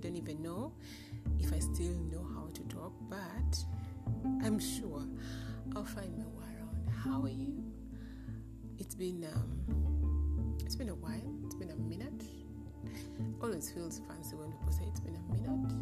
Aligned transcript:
don't 0.00 0.16
even 0.16 0.42
know 0.42 0.72
if 1.38 1.52
I 1.52 1.58
still 1.58 1.94
know 2.10 2.26
how 2.34 2.48
to 2.54 2.62
talk, 2.74 2.92
but 3.08 3.64
I'm 4.44 4.58
sure 4.58 5.04
I'll 5.76 5.84
find 5.84 6.16
my 6.16 6.24
way 6.24 6.48
around. 6.56 6.90
How 7.04 7.22
are 7.22 7.28
you? 7.28 7.62
It's 8.78 8.94
been 8.94 9.24
um, 9.32 10.56
it's 10.64 10.74
been 10.74 10.88
a 10.88 10.94
while. 10.94 11.34
It's 11.44 11.54
been 11.54 11.70
a 11.70 11.76
minute. 11.76 12.22
Always 13.42 13.70
feels 13.70 14.00
fancy 14.08 14.36
when 14.36 14.50
people 14.52 14.72
say 14.72 14.84
it's 14.88 15.00
been 15.00 15.16
a 15.16 15.34
minute. 15.34 15.72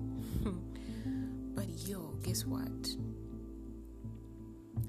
but 1.55 1.69
yo, 1.88 2.00
guess 2.22 2.44
what? 2.44 2.88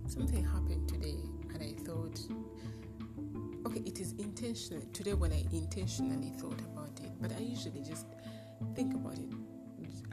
Something 0.07 0.43
happened 0.43 0.89
today, 0.89 1.17
and 1.53 1.61
I 1.61 1.73
thought, 1.83 2.19
okay, 3.67 3.81
it 3.85 3.99
is 3.99 4.13
intentional. 4.13 4.81
Today, 4.91 5.13
when 5.13 5.31
I 5.31 5.45
intentionally 5.51 6.31
thought 6.37 6.59
about 6.61 6.99
it, 7.03 7.11
but 7.21 7.31
I 7.31 7.39
usually 7.41 7.81
just 7.81 8.07
think 8.75 8.93
about 8.93 9.17
it. 9.17 9.29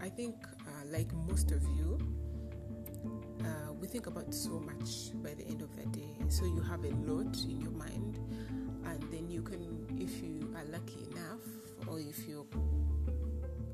I 0.00 0.08
think, 0.08 0.34
uh, 0.60 0.84
like 0.90 1.12
most 1.12 1.50
of 1.50 1.62
you, 1.76 1.98
uh, 3.40 3.72
we 3.80 3.86
think 3.86 4.06
about 4.06 4.32
so 4.32 4.60
much 4.60 5.10
by 5.22 5.34
the 5.34 5.46
end 5.46 5.62
of 5.62 5.74
the 5.76 5.86
day. 5.86 6.14
So 6.28 6.44
you 6.44 6.60
have 6.62 6.84
a 6.84 6.90
lot 7.10 7.36
in 7.44 7.60
your 7.60 7.72
mind, 7.72 8.18
and 8.84 9.02
then 9.10 9.30
you 9.30 9.42
can, 9.42 9.86
if 9.98 10.22
you 10.22 10.54
are 10.56 10.64
lucky 10.66 11.06
enough, 11.10 11.40
or 11.88 11.98
if 11.98 12.28
you, 12.28 12.46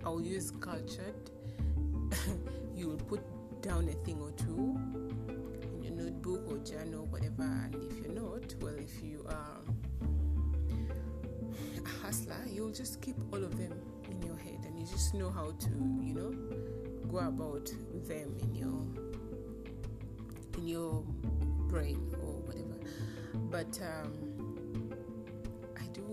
I'll 0.05 0.21
use 0.21 0.53
cultured, 0.61 1.31
you 2.75 2.89
will 2.89 2.97
put 2.97 3.23
down 3.63 3.89
a 3.89 3.93
thing 4.05 4.21
or 4.21 4.31
two 4.33 4.77
in 5.75 5.83
your 5.83 5.93
notebook 5.93 6.51
or 6.51 6.59
journal, 6.59 7.07
whatever. 7.07 7.43
And 7.43 7.75
if 7.75 7.99
you're 7.99 8.15
not, 8.15 8.55
well, 8.61 8.75
if 8.77 9.03
you 9.03 9.25
are 9.29 9.61
a 11.85 11.89
hustler, 12.03 12.45
you'll 12.51 12.73
just 12.73 13.01
keep 13.01 13.17
all 13.33 13.43
of 13.43 13.59
them 13.59 13.73
your 14.33 14.43
head, 14.43 14.65
and 14.65 14.79
you 14.79 14.87
just 14.87 15.15
know 15.15 15.31
how 15.31 15.51
to, 15.51 15.71
you 16.01 16.15
know, 16.15 16.35
go 17.11 17.19
about 17.19 17.71
them 18.07 18.37
in 18.41 18.55
your 18.55 18.83
in 20.59 20.69
your 20.69 21.03
brain 21.69 22.15
or 22.23 22.35
whatever. 22.47 22.79
But 23.51 23.79
um, 23.83 24.93
I 25.79 25.87
do 25.93 26.05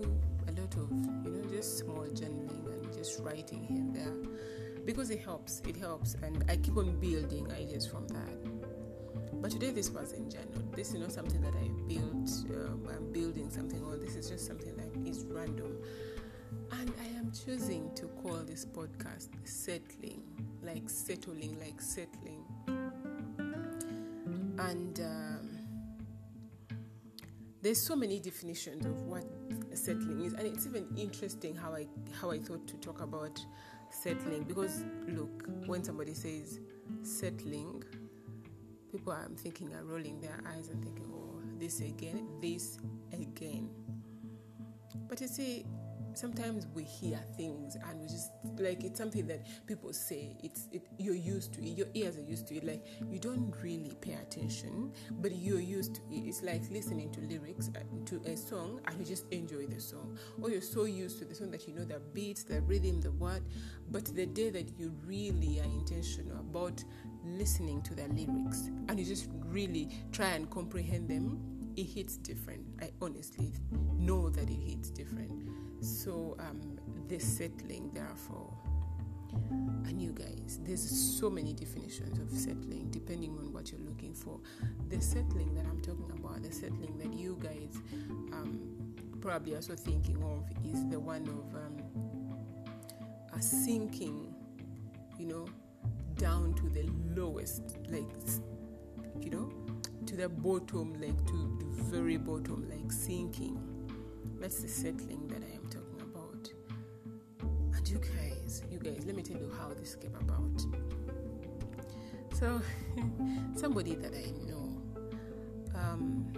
a 0.48 0.52
lot 0.60 0.74
of, 0.74 0.90
you 1.24 1.30
know, 1.30 1.50
just 1.50 1.78
small 1.78 2.06
journaling 2.06 2.66
and 2.72 2.92
just 2.92 3.20
writing 3.20 3.64
here 3.64 3.78
and 3.78 3.94
there 3.94 4.84
because 4.84 5.10
it 5.10 5.20
helps. 5.20 5.62
It 5.66 5.76
helps, 5.76 6.14
and 6.22 6.44
I 6.48 6.56
keep 6.56 6.76
on 6.76 6.98
building 7.00 7.50
ideas 7.52 7.86
from 7.86 8.06
that. 8.08 9.40
But 9.40 9.52
today, 9.52 9.70
this 9.70 9.90
was 9.90 10.12
in 10.12 10.28
general. 10.28 10.62
This 10.74 10.88
is 10.88 11.00
not 11.00 11.12
something 11.12 11.40
that 11.40 11.54
I 11.54 11.68
built. 11.88 12.30
Um, 12.50 12.86
I'm 12.94 13.10
building 13.10 13.48
something, 13.50 13.82
or 13.84 13.96
this 13.96 14.16
is 14.16 14.28
just 14.28 14.46
something 14.46 14.76
that 14.76 15.08
is 15.08 15.24
random. 15.30 15.78
And 16.72 16.92
I 17.00 17.18
am 17.18 17.32
choosing 17.32 17.90
to 17.94 18.06
call 18.22 18.38
this 18.46 18.64
podcast 18.64 19.28
"Settling," 19.44 20.22
like 20.62 20.88
settling, 20.88 21.58
like 21.58 21.80
settling. 21.80 22.44
And 24.58 25.00
um, 25.00 25.50
there's 27.62 27.86
so 27.86 27.96
many 27.96 28.20
definitions 28.20 28.86
of 28.86 29.00
what 29.02 29.24
settling 29.74 30.24
is, 30.24 30.34
and 30.34 30.46
it's 30.46 30.66
even 30.66 30.86
interesting 30.96 31.54
how 31.54 31.74
I 31.74 31.86
how 32.20 32.30
I 32.30 32.38
thought 32.38 32.66
to 32.68 32.76
talk 32.76 33.00
about 33.00 33.44
settling 33.90 34.44
because 34.44 34.84
look, 35.08 35.48
when 35.66 35.82
somebody 35.84 36.14
says 36.14 36.60
settling, 37.02 37.82
people 38.90 39.12
I'm 39.12 39.36
thinking 39.36 39.74
are 39.74 39.84
rolling 39.84 40.20
their 40.20 40.40
eyes 40.46 40.68
and 40.68 40.82
thinking, 40.82 41.06
oh, 41.12 41.40
this 41.58 41.80
again, 41.80 42.26
this 42.40 42.78
again. 43.12 43.70
But 45.08 45.20
you 45.20 45.28
see, 45.28 45.66
sometimes 46.14 46.66
we 46.74 46.84
hear 46.84 47.18
things 47.36 47.76
and 47.76 48.00
we 48.00 48.06
just 48.06 48.30
like 48.58 48.84
it's 48.84 48.98
something 48.98 49.26
that 49.26 49.40
people 49.66 49.92
say 49.92 50.36
it's 50.42 50.68
it 50.72 50.82
you're 50.98 51.14
used 51.14 51.52
to 51.54 51.60
it 51.60 51.76
your 51.76 51.86
ears 51.94 52.16
are 52.16 52.22
used 52.22 52.46
to 52.46 52.56
it 52.56 52.64
like 52.64 52.84
you 53.08 53.18
don't 53.18 53.54
really 53.62 53.96
pay 54.00 54.14
attention 54.14 54.92
but 55.20 55.32
you're 55.32 55.60
used 55.60 55.96
to 55.96 56.00
it. 56.10 56.28
It's 56.28 56.42
like 56.42 56.62
listening 56.70 57.10
to 57.12 57.20
lyrics 57.20 57.70
uh, 57.76 57.80
to 58.06 58.20
a 58.26 58.36
song 58.36 58.80
and 58.86 58.98
you 58.98 59.04
just 59.04 59.30
enjoy 59.32 59.66
the 59.66 59.80
song. 59.80 60.16
Or 60.40 60.50
you're 60.50 60.60
so 60.60 60.84
used 60.84 61.18
to 61.20 61.24
the 61.24 61.34
song 61.34 61.50
that 61.50 61.66
you 61.66 61.74
know 61.74 61.84
the 61.84 62.00
beats 62.12 62.44
the 62.44 62.60
rhythm 62.62 63.00
the 63.00 63.10
word 63.12 63.42
but 63.90 64.04
the 64.04 64.26
day 64.26 64.50
that 64.50 64.78
you 64.78 64.92
really 65.04 65.60
are 65.60 65.64
intentional 65.64 66.38
about 66.38 66.82
listening 67.24 67.82
to 67.82 67.94
the 67.94 68.06
lyrics 68.08 68.70
and 68.88 68.98
you 68.98 69.04
just 69.04 69.28
really 69.46 69.88
try 70.12 70.28
and 70.28 70.48
comprehend 70.50 71.08
them 71.08 71.49
it 71.76 71.84
hits 71.84 72.16
different. 72.16 72.64
I 72.80 72.90
honestly 73.00 73.52
know 73.96 74.30
that 74.30 74.48
it 74.48 74.60
hits 74.60 74.90
different. 74.90 75.32
So 75.80 76.36
um, 76.38 76.78
the 77.08 77.18
settling, 77.18 77.90
therefore, 77.92 78.52
and 79.84 80.00
you 80.00 80.12
guys, 80.12 80.58
there's 80.64 80.88
so 80.90 81.30
many 81.30 81.52
definitions 81.52 82.18
of 82.18 82.30
settling 82.36 82.88
depending 82.90 83.36
on 83.38 83.52
what 83.52 83.70
you're 83.70 83.80
looking 83.80 84.14
for. 84.14 84.40
The 84.88 85.00
settling 85.00 85.54
that 85.54 85.66
I'm 85.66 85.80
talking 85.80 86.10
about, 86.18 86.42
the 86.42 86.52
settling 86.52 86.98
that 86.98 87.12
you 87.12 87.38
guys 87.40 87.76
um, 88.32 88.60
probably 89.20 89.54
also 89.54 89.74
thinking 89.74 90.22
of, 90.22 90.44
is 90.64 90.84
the 90.88 90.98
one 90.98 91.22
of 91.22 91.54
um, 91.54 91.76
a 93.32 93.42
sinking, 93.42 94.34
you 95.18 95.26
know, 95.26 95.46
down 96.16 96.54
to 96.54 96.68
the 96.68 96.88
lowest, 97.14 97.76
like 97.88 98.04
you 99.20 99.30
know, 99.30 99.52
to 100.10 100.16
the 100.16 100.28
bottom, 100.28 100.92
like 101.00 101.24
to 101.26 101.56
the 101.60 101.66
very 101.84 102.16
bottom, 102.16 102.68
like 102.68 102.90
sinking. 102.90 103.56
That's 104.40 104.60
the 104.60 104.66
settling 104.66 105.28
that 105.28 105.40
I 105.40 105.54
am 105.54 105.68
talking 105.68 106.00
about. 106.00 106.50
And 107.76 107.88
you 107.88 107.98
guys, 107.98 108.64
you 108.72 108.80
guys, 108.80 109.04
let 109.06 109.14
me 109.14 109.22
tell 109.22 109.36
you 109.36 109.48
how 109.56 109.72
this 109.72 109.94
came 109.94 110.16
about. 110.16 110.66
So, 112.34 112.60
somebody 113.54 113.94
that 113.94 114.12
I 114.12 114.32
know, 114.48 114.82
um, 115.76 116.32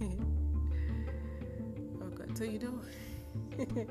oh 2.00 2.10
God, 2.10 2.38
so 2.38 2.44
you 2.44 2.60
know, 2.60 2.80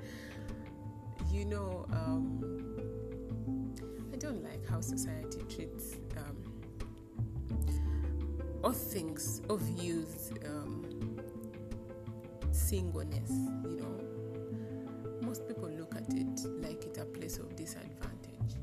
you 1.30 1.44
know, 1.44 1.86
um, 1.92 2.42
I 4.14 4.16
don't 4.16 4.42
like 4.46 4.66
how 4.70 4.80
society 4.80 5.44
treats 5.50 5.98
um, 6.16 6.55
or 8.66 8.74
thinks 8.74 9.42
or 9.48 9.60
views 9.60 10.32
um, 10.48 11.18
singleness, 12.52 13.30
you 13.64 13.78
know. 13.80 15.22
Most 15.22 15.48
people 15.48 15.70
look 15.70 15.96
at 15.96 16.10
it 16.10 16.40
like 16.64 16.84
it's 16.84 16.98
a 16.98 17.06
place 17.06 17.38
of 17.38 17.56
disadvantage. 17.56 18.56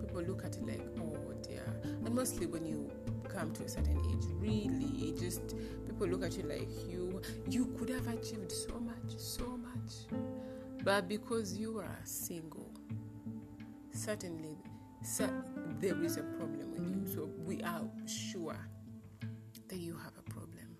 People 0.00 0.22
look 0.22 0.44
at 0.44 0.56
it 0.56 0.64
like, 0.64 0.86
oh 1.00 1.32
dear. 1.42 1.66
And 1.82 2.14
mostly 2.14 2.46
when 2.46 2.64
you 2.64 2.88
come 3.28 3.52
to 3.54 3.64
a 3.64 3.68
certain 3.68 3.98
age, 4.12 4.24
really, 4.38 5.08
it 5.08 5.18
just 5.18 5.56
people 5.84 6.06
look 6.06 6.22
at 6.22 6.36
you 6.36 6.44
like 6.44 6.70
you 6.88 7.20
you 7.50 7.66
could 7.76 7.88
have 7.88 8.06
achieved 8.06 8.52
so 8.52 8.78
much, 8.78 9.18
so 9.18 9.58
much. 9.58 10.20
But 10.84 11.08
because 11.08 11.58
you 11.58 11.80
are 11.80 11.98
single, 12.04 12.70
certainly 13.90 14.56
so 15.02 15.28
there 15.80 16.00
is 16.04 16.16
a 16.16 16.22
problem 16.22 16.67
you. 16.88 17.06
So 17.06 17.28
we 17.44 17.62
are 17.62 17.82
sure 18.06 18.58
that 19.68 19.78
you 19.78 19.96
have 19.96 20.12
a 20.18 20.22
problem. 20.30 20.76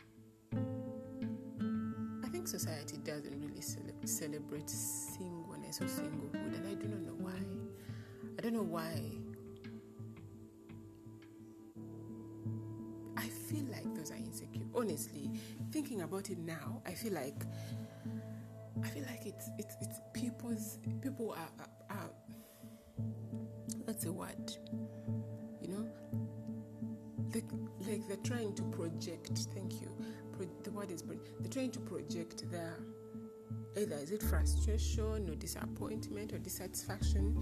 I 2.24 2.28
think 2.28 2.48
society 2.48 2.98
doesn't 2.98 3.40
really 3.40 3.60
cele- 3.60 3.94
celebrate 4.04 4.68
singleness 4.70 5.80
or 5.80 5.84
singlehood, 5.84 6.56
and 6.56 6.66
I 6.66 6.74
do 6.74 6.88
not 6.88 7.02
know 7.02 7.16
why. 7.18 7.40
I 8.38 8.42
don't 8.42 8.54
know 8.54 8.62
why. 8.62 9.02
I 13.16 13.28
feel 13.28 13.64
like 13.70 13.94
those 13.94 14.10
are 14.10 14.16
insecure. 14.16 14.64
Honestly, 14.74 15.30
thinking 15.72 16.02
about 16.02 16.30
it 16.30 16.38
now, 16.38 16.82
I 16.86 16.92
feel 16.92 17.12
like 17.12 17.44
I 18.82 18.88
feel 18.88 19.04
like 19.04 19.26
it's 19.26 19.50
it's 19.58 19.74
it's 19.80 20.00
people's 20.12 20.78
people 21.02 21.32
are, 21.32 21.50
are, 21.90 21.96
are 21.96 22.10
what's 23.84 24.04
the 24.04 24.12
word? 24.12 24.56
Like 27.34 27.44
like 27.86 28.08
they're 28.08 28.16
trying 28.24 28.54
to 28.54 28.62
project. 28.64 29.30
Thank 29.54 29.80
you. 29.80 29.88
Pro, 30.32 30.46
the 30.62 30.70
word 30.70 30.90
is 30.90 31.02
they're 31.02 31.50
trying 31.50 31.70
to 31.72 31.80
project 31.80 32.50
their 32.50 32.74
either 33.76 33.96
is 33.96 34.10
it 34.10 34.22
frustration 34.22 35.28
or 35.28 35.34
disappointment 35.34 36.32
or 36.32 36.38
dissatisfaction 36.38 37.36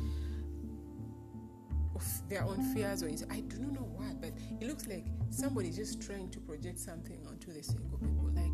of 1.94 2.29
their 2.29 2.43
own 2.44 2.61
fears 2.75 3.03
or 3.03 3.09
I 3.31 3.41
do 3.41 3.59
not 3.59 3.73
know 3.73 3.88
why, 3.97 4.12
but 4.21 4.33
it 4.61 4.67
looks 4.69 4.87
like 4.87 5.06
somebody's 5.31 5.77
just 5.77 6.00
trying 6.03 6.29
to 6.31 6.41
project 6.41 6.79
something 6.79 7.19
onto 7.27 7.53
the 7.53 7.62
single 7.62 7.99
people. 7.99 8.31
Like 8.35 8.53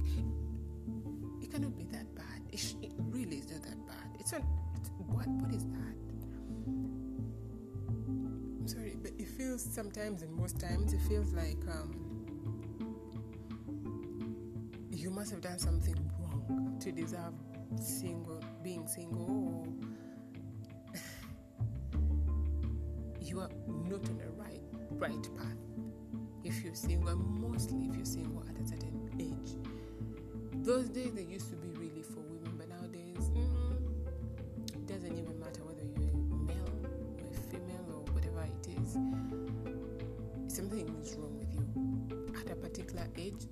it 1.43 1.51
cannot 1.51 1.77
be 1.77 1.85
that 1.85 2.15
bad. 2.15 2.41
It, 2.53 2.59
sh- 2.59 2.75
it 2.83 2.93
really 2.99 3.39
is 3.39 3.51
not 3.51 3.63
that 3.63 3.87
bad. 3.87 4.17
It's 4.21 4.33
not. 4.33 4.43
It's, 4.77 4.91
what 5.07 5.27
what 5.29 5.53
is 5.53 5.65
that? 5.65 6.12
Sorry, 8.73 8.97
but 9.03 9.13
it 9.19 9.29
feels 9.29 9.63
sometimes 9.63 10.23
and 10.23 10.33
most 10.35 10.59
times 10.59 10.95
it 10.95 11.01
feels 11.03 11.35
like 11.35 11.59
um, 11.69 12.25
you 14.91 15.11
must 15.11 15.31
have 15.31 15.43
done 15.43 15.59
something 15.59 15.95
wrong 16.19 16.79
to 16.81 16.91
deserve 16.91 17.35
single 17.79 18.43
being 18.65 18.87
single 18.87 19.29
or 19.31 19.67
you 23.21 23.41
are 23.41 23.51
not 23.67 24.09
on 24.09 24.17
the 24.17 24.31
right 24.39 24.63
right 24.93 25.29
path. 25.37 25.59
If 26.43 26.65
you're 26.65 26.75
single 26.75 27.15
mostly 27.17 27.89
if 27.91 27.97
you're 27.97 28.07
single 28.07 28.43
at 28.49 28.59
a 28.59 28.67
certain 28.67 29.11
age. 29.21 29.55
Those 30.65 30.89
days 30.89 31.13
they 31.13 31.25
used 31.25 31.51
to 31.51 31.57
be 31.57 31.72
at 42.41 42.51
a 42.51 42.57
particular 42.57 43.07
age 43.17 43.47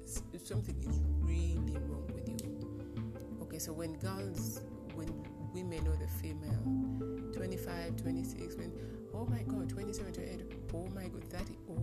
something 0.44 0.76
is 0.88 1.00
really 1.20 1.76
wrong 1.88 2.08
with 2.12 2.28
you. 2.42 3.38
Okay 3.42 3.58
so 3.58 3.72
when 3.72 3.94
girls 3.94 4.60
when 4.94 5.08
women 5.54 5.86
or 5.86 5.96
the 5.96 6.08
female 6.20 7.32
25 7.32 7.96
26 7.96 8.56
when 8.56 8.72
oh 9.14 9.26
my 9.26 9.42
god 9.42 9.68
27 9.68 10.12
28 10.12 10.40
oh 10.74 10.88
my 10.94 11.06
god 11.08 11.24
30 11.30 11.56
oh 11.70 11.74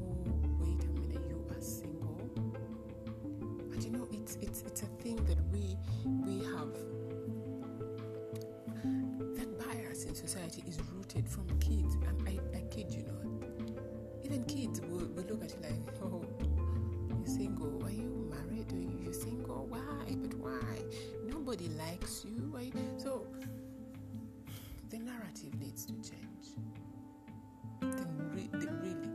wait 0.59 0.83
a 0.83 0.87
minute 0.99 1.23
you 1.29 1.45
are 1.49 1.61
single? 1.61 2.19
And 3.71 3.83
you 3.83 3.91
know 3.91 4.07
it's 4.11 4.35
it's 4.41 4.61
it's 4.63 4.81
a 4.81 4.87
thing 5.01 5.15
that 5.25 5.37
we 5.51 5.77
we 6.25 6.43
have 6.45 6.73
that 9.35 9.57
bias 9.59 10.05
in 10.05 10.15
society 10.15 10.63
is 10.67 10.79
rooted 10.93 11.27
from 11.29 11.47
kids. 11.59 11.95
And 12.07 12.27
I, 12.27 12.57
I 12.57 12.61
kid 12.69 12.91
you 12.91 13.03
not 13.03 13.56
even 14.27 14.43
kids 14.43 14.81
will, 14.81 15.07
will 15.15 15.23
look 15.23 15.43
at 15.43 15.51
you 15.51 15.61
like 15.61 16.03
oh 16.03 16.21
you're 17.07 17.25
single. 17.25 17.81
Are 17.85 17.91
you 17.91 18.29
married? 18.29 18.71
Or 18.73 19.03
you're 19.03 19.13
single? 19.13 19.65
Why? 19.69 20.15
But 20.21 20.33
why? 20.37 20.83
Nobody 21.25 21.69
likes 21.69 22.25
you. 22.25 22.53
So 22.97 23.25
the 24.89 24.99
narrative 24.99 25.57
needs 25.59 25.85
to 25.85 25.93
change. 25.93 26.57
The, 27.79 28.05
re- 28.33 28.49
the 28.51 28.71
really 28.81 29.09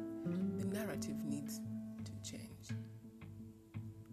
the 0.58 0.64
narrative 0.64 1.16
needs 1.24 1.60
to 2.04 2.30
change. 2.30 2.70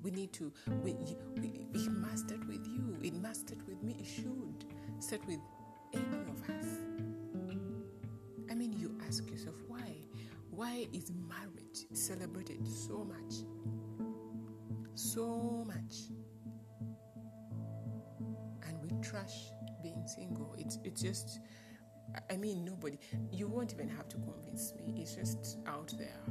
We 0.03 0.11
need 0.11 0.33
to 0.33 0.51
we, 0.83 0.95
we, 1.37 1.67
it 1.73 1.91
must 1.91 2.27
start 2.27 2.45
with 2.45 2.65
you. 2.67 2.97
It 3.01 3.13
must 3.21 3.47
start 3.47 3.65
with 3.67 3.81
me. 3.83 3.95
It 3.99 4.05
should 4.05 4.65
start 4.99 5.25
with 5.25 5.39
any 5.93 6.03
of 6.27 6.49
us. 6.49 6.65
I 8.51 8.55
mean 8.55 8.73
you 8.73 8.97
ask 9.07 9.29
yourself 9.29 9.55
why 10.59 10.85
is 10.91 11.09
marriage 11.29 11.85
celebrated 11.93 12.67
so 12.67 13.05
much 13.05 13.45
so 14.93 15.63
much 15.65 16.09
and 18.67 18.77
we 18.83 18.89
trash 19.01 19.53
being 19.81 20.03
single 20.05 20.53
it's 20.57 20.77
it's 20.83 21.01
just 21.01 21.39
I 22.29 22.37
mean, 22.37 22.65
nobody, 22.65 22.97
you 23.31 23.47
won't 23.47 23.71
even 23.71 23.87
have 23.89 24.09
to 24.09 24.17
convince 24.17 24.73
me. 24.73 24.95
It's 24.99 25.13
just 25.13 25.59
out 25.67 25.93
there. 25.95 26.23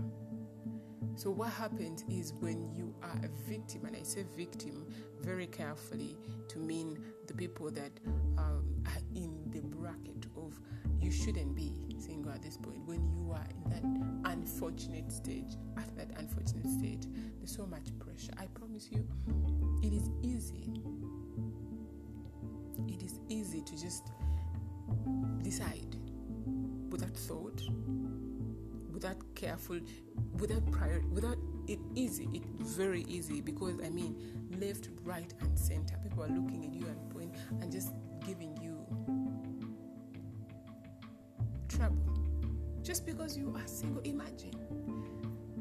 So, 1.14 1.30
what 1.30 1.50
happens 1.50 2.04
is 2.10 2.32
when 2.40 2.74
you 2.74 2.94
are 3.00 3.16
a 3.22 3.48
victim, 3.48 3.84
and 3.84 3.94
I 3.94 4.02
say 4.02 4.24
victim 4.36 4.86
very 5.20 5.46
carefully 5.46 6.16
to 6.48 6.58
mean 6.58 6.98
the 7.28 7.34
people 7.34 7.70
that 7.70 7.92
um, 8.38 8.64
are 8.86 9.02
in 9.14 9.38
the 9.50 9.60
bracket 9.60 10.26
of 10.36 10.58
you 11.00 11.12
shouldn't 11.12 11.54
be 11.54 11.87
single 12.28 12.34
at 12.34 12.42
this 12.42 12.56
point, 12.56 12.78
when 12.86 13.08
you 13.14 13.32
are 13.32 13.46
in 13.50 13.70
that 13.70 14.32
unfortunate 14.32 15.10
stage, 15.12 15.56
at 15.76 15.96
that 15.96 16.08
unfortunate 16.18 16.66
stage, 16.66 17.02
there's 17.38 17.54
so 17.54 17.66
much 17.66 17.86
pressure. 17.98 18.32
I 18.38 18.46
promise 18.46 18.88
you, 18.90 19.06
it 19.82 19.92
is 19.92 20.10
easy. 20.22 20.72
It 22.86 23.02
is 23.02 23.20
easy 23.28 23.62
to 23.62 23.72
just 23.72 24.10
decide 25.42 25.96
without 26.90 27.16
thought, 27.16 27.62
without 28.92 29.16
careful, 29.34 29.80
without 30.38 30.70
prior, 30.70 31.02
without 31.12 31.38
it 31.66 31.78
easy. 31.94 32.28
It's 32.60 32.72
very 32.72 33.04
easy 33.08 33.40
because 33.40 33.74
I 33.84 33.90
mean, 33.90 34.16
left, 34.60 34.88
right, 35.04 35.32
and 35.40 35.58
center. 35.58 35.96
People 36.02 36.24
are 36.24 36.28
looking 36.28 36.64
at 36.64 36.72
you 36.72 36.86
and 36.86 37.10
point 37.10 37.34
and 37.60 37.70
just 37.70 37.92
giving 38.26 38.56
you 38.62 38.67
just 42.88 43.04
because 43.04 43.36
you 43.36 43.54
are 43.54 43.66
single. 43.66 44.00
Imagine 44.04 44.56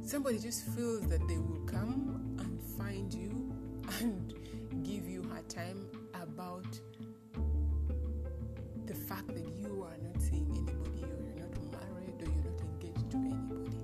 somebody 0.01 0.39
just 0.39 0.65
feels 0.68 1.06
that 1.09 1.19
they 1.27 1.38
will 1.38 1.59
come 1.65 2.38
and 2.39 2.63
find 2.77 3.13
you 3.13 3.51
and 4.00 4.33
give 4.85 5.09
you 5.09 5.21
hard 5.29 5.50
time 5.50 5.89
about 6.13 6.65
the 8.85 8.94
fact 8.94 9.27
that 9.27 9.45
you 9.57 9.83
are 9.83 9.97
not 10.01 10.21
seeing 10.21 10.47
anybody 10.51 11.03
or 11.03 11.33
you're 11.35 11.50
not 11.50 11.81
married 11.81 12.21
or 12.21 12.31
you're 12.31 12.45
not 12.45 12.62
engaged 12.62 13.12
to 13.12 13.18
anybody. 13.18 13.77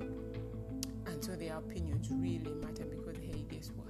And 1.07 1.21
so 1.21 1.35
their 1.35 1.57
opinions 1.57 2.07
really 2.11 2.53
matter 2.61 2.85
because, 2.85 3.17
hey, 3.17 3.43
guess 3.49 3.71
what? 3.75 3.82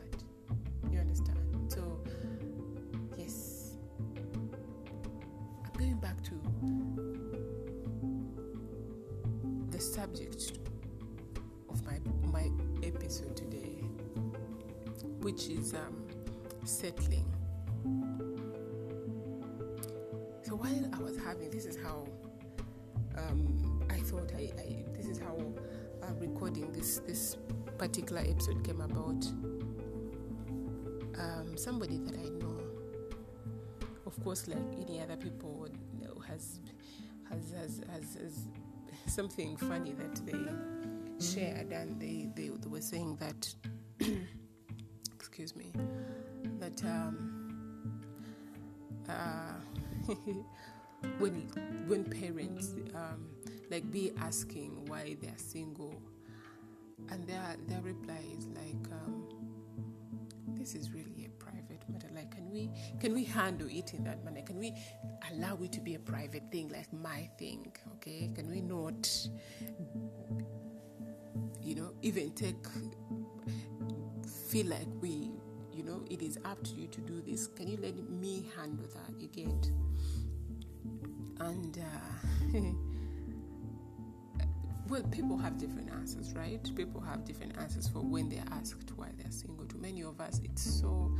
Subject 10.13 10.59
of 11.69 11.83
my, 11.85 11.99
my 12.31 12.51
episode 12.83 13.35
today, 13.35 13.81
which 15.21 15.47
is 15.47 15.73
um, 15.73 16.05
settling. 16.65 17.25
So 20.43 20.55
while 20.55 20.89
I 20.93 20.99
was 21.01 21.17
having, 21.17 21.49
this 21.49 21.65
is 21.65 21.77
how 21.81 22.05
um, 23.17 23.83
I 23.89 23.97
thought 23.97 24.31
I, 24.35 24.51
I, 24.59 24.85
this 24.93 25.07
is 25.07 25.19
how 25.19 25.35
uh, 26.03 26.13
recording 26.19 26.71
this 26.73 26.99
this 26.99 27.37
particular 27.77 28.21
episode 28.21 28.63
came 28.63 28.81
about. 28.81 29.25
Um, 31.19 31.55
somebody 31.55 31.97
that 31.99 32.15
I 32.19 32.29
know, 32.29 32.59
of 34.05 34.23
course, 34.23 34.47
like 34.47 34.57
any 34.79 35.01
other 35.01 35.15
people, 35.15 35.67
has, 36.27 36.59
has 37.29 37.51
has 37.51 37.81
has 37.91 38.15
has 38.21 38.47
something 39.05 39.57
funny 39.57 39.93
that 39.93 40.15
they 40.25 41.23
shared, 41.23 41.71
and 41.71 41.99
they 41.99 42.29
they, 42.35 42.49
they 42.49 42.69
were 42.69 42.81
saying 42.81 43.17
that, 43.17 43.53
excuse 45.15 45.55
me, 45.55 45.71
that. 46.59 46.83
Um, 46.83 47.43
uh, 49.09 49.53
when 51.19 51.33
when 51.87 52.03
parents 52.03 52.75
um, 52.95 53.27
like 53.69 53.89
be 53.91 54.11
asking 54.19 54.85
why 54.87 55.15
they 55.21 55.27
are 55.27 55.37
single, 55.37 55.93
and 57.09 57.25
their 57.27 57.55
their 57.67 57.81
reply 57.81 58.19
is 58.37 58.47
like, 58.47 58.91
um, 58.91 59.27
"This 60.47 60.75
is 60.75 60.91
really 60.91 61.22
matter. 61.89 62.07
Like, 62.13 62.31
can 62.31 62.49
we 62.51 62.69
can 62.99 63.13
we 63.13 63.23
handle 63.23 63.67
it 63.69 63.93
in 63.93 64.03
that 64.03 64.23
manner? 64.23 64.41
Can 64.41 64.59
we 64.59 64.73
allow 65.31 65.57
it 65.61 65.71
to 65.73 65.81
be 65.81 65.95
a 65.95 65.99
private 65.99 66.43
thing, 66.51 66.69
like 66.69 66.91
my 66.93 67.29
thing? 67.37 67.71
Okay? 67.95 68.29
Can 68.33 68.49
we 68.49 68.61
not, 68.61 69.09
you 71.61 71.75
know, 71.75 71.93
even 72.01 72.31
take 72.31 72.55
feel 74.49 74.67
like 74.67 74.87
we 75.01 75.31
you 75.73 75.83
know, 75.83 76.05
it 76.09 76.21
is 76.21 76.39
up 76.45 76.63
to 76.63 76.75
you 76.75 76.87
to 76.87 77.01
do 77.01 77.21
this. 77.21 77.47
Can 77.47 77.67
you 77.67 77.77
let 77.81 77.97
me 78.09 78.49
handle 78.55 78.87
that? 78.93 79.19
You 79.19 79.27
get? 79.27 79.69
And, 81.39 81.79
uh, 81.79 81.81
well, 84.87 85.03
people 85.03 85.37
have 85.37 85.57
different 85.57 85.91
answers, 85.91 86.33
right? 86.35 86.63
People 86.75 87.01
have 87.01 87.25
different 87.25 87.57
answers 87.57 87.87
for 87.87 87.99
when 87.99 88.29
they're 88.29 88.45
asked 88.51 88.91
why 88.95 89.09
they're 89.17 89.31
single. 89.31 89.65
To 89.65 89.77
many 89.77 90.03
of 90.03 90.21
us, 90.21 90.39
it's 90.43 90.63
so 90.63 91.11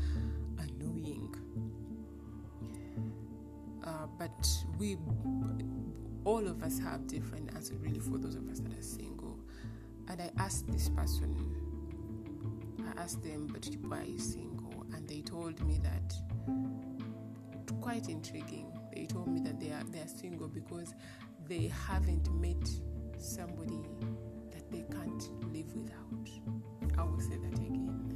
annoying. 0.63 1.35
Uh, 3.85 4.07
but 4.17 4.47
we, 4.79 4.97
all 6.23 6.47
of 6.47 6.63
us 6.63 6.79
have 6.79 7.07
different 7.07 7.53
answers, 7.53 7.77
really, 7.79 7.99
for 7.99 8.17
those 8.17 8.35
of 8.35 8.47
us 8.49 8.59
that 8.59 8.73
are 8.77 8.81
single. 8.81 9.37
And 10.07 10.21
I 10.21 10.31
asked 10.37 10.67
this 10.67 10.89
person 10.89 11.63
I 12.97 13.01
asked 13.01 13.23
them, 13.23 13.47
but 13.47 13.67
why 13.81 13.99
are 13.99 14.03
you 14.03 14.19
single? 14.19 14.85
And 14.93 15.07
they 15.07 15.21
told 15.21 15.59
me 15.65 15.79
that, 15.83 16.13
quite 17.81 18.09
intriguing, 18.09 18.71
they 18.93 19.05
told 19.05 19.27
me 19.27 19.39
that 19.41 19.59
they 19.59 19.71
are, 19.71 19.83
they 19.89 19.99
are 19.99 20.07
single 20.07 20.47
because 20.47 20.93
they 21.47 21.71
haven't 21.87 22.31
met 22.39 22.69
somebody 23.17 23.79
that 24.51 24.69
they 24.71 24.85
can't 24.91 25.53
live 25.53 25.73
without. 25.75 26.29
I 26.97 27.03
will 27.03 27.19
say 27.19 27.37
that 27.37 27.53
again. 27.53 28.12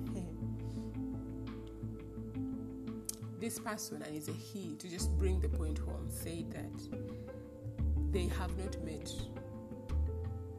this 3.40 3.60
person, 3.60 4.02
and 4.02 4.16
it's 4.16 4.28
a 4.28 4.32
he, 4.32 4.76
to 4.76 4.90
just 4.90 5.16
bring 5.18 5.40
the 5.40 5.50
point 5.50 5.78
home, 5.78 6.10
say 6.10 6.46
that 6.50 8.12
they 8.12 8.28
have 8.28 8.58
not 8.58 8.84
met, 8.84 9.12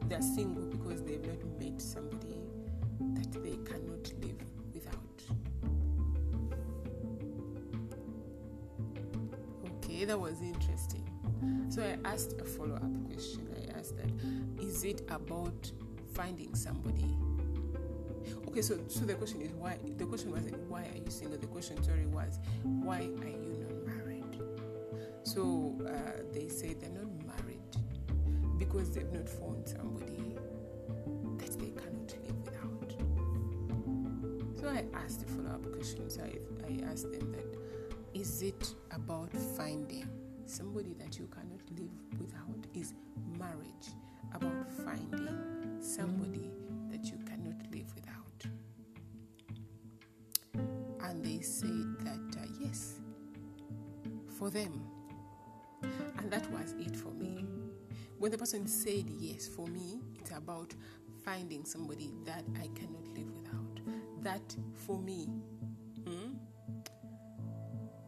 they're 0.07 0.21
single 0.21 0.63
because 0.65 1.03
they've 1.03 1.25
not 1.25 1.43
met 1.59 1.81
somebody 1.81 2.39
that 2.99 3.31
they 3.43 3.57
cannot 3.69 4.11
live 4.21 4.41
without. 4.73 5.23
Okay, 9.77 10.05
that 10.05 10.19
was 10.19 10.41
interesting. 10.41 11.05
So 11.69 11.83
I 11.83 11.97
asked 12.07 12.35
a 12.39 12.45
follow 12.45 12.75
up 12.75 13.05
question. 13.11 13.47
I 13.57 13.77
asked 13.77 13.95
that 13.97 14.11
is 14.61 14.83
it 14.83 15.01
about 15.09 15.71
finding 16.13 16.55
somebody 16.55 17.17
Okay, 18.49 18.63
so 18.63 18.79
so 18.87 19.05
the 19.05 19.13
question 19.13 19.41
is 19.43 19.51
why 19.51 19.77
the 19.97 20.05
question 20.05 20.31
wasn't 20.31 20.57
why 20.67 20.81
are 20.81 20.97
you 20.97 21.11
single? 21.11 21.37
The 21.37 21.45
question 21.45 21.83
sorry 21.83 22.07
was 22.07 22.39
why 22.63 22.97
are 22.97 23.27
you 23.27 23.53
not 23.61 23.85
married? 23.85 24.41
So 25.21 25.77
uh, 25.85 26.23
they 26.33 26.47
say 26.49 26.73
they're 26.73 26.89
not 26.89 27.11
married 27.27 27.61
because 28.57 28.89
they've 28.89 29.11
not 29.13 29.29
found 29.29 29.67
somebody 29.67 30.35
that 31.37 31.59
they 31.59 31.69
cannot 31.69 32.11
live 32.25 32.39
without. 32.43 32.91
So 34.59 34.67
I 34.67 34.83
asked 34.97 35.27
the 35.27 35.31
follow 35.31 35.51
up 35.51 35.71
questions. 35.71 36.17
I, 36.17 36.39
I 36.67 36.91
asked 36.91 37.11
them 37.11 37.31
that 37.33 37.45
is 38.15 38.41
it 38.41 38.73
about 38.89 39.31
finding 39.57 40.09
somebody 40.47 40.95
that 40.95 41.19
you 41.19 41.27
cannot 41.27 41.61
live 41.77 41.93
without? 42.19 42.65
Is 42.73 42.95
marriage 43.37 43.93
about 44.33 44.71
finding 44.83 45.37
somebody 45.79 46.49
that 46.89 47.05
you 47.05 47.19
said 51.41 51.95
that 52.01 52.37
uh, 52.41 52.45
yes, 52.59 52.99
for 54.37 54.49
them. 54.49 54.81
And 56.17 56.29
that 56.31 56.49
was 56.51 56.73
it 56.79 56.95
for 56.95 57.11
me. 57.11 57.45
When 58.17 58.31
the 58.31 58.37
person 58.37 58.67
said 58.67 59.05
yes, 59.17 59.47
for 59.47 59.67
me, 59.67 60.01
it's 60.19 60.31
about 60.31 60.73
finding 61.23 61.63
somebody 61.65 62.11
that 62.25 62.43
I 62.55 62.67
cannot 62.75 63.07
live 63.15 63.31
without. 63.31 63.79
That 64.21 64.55
for 64.73 64.97
me 64.99 65.29
hmm, 66.05 66.33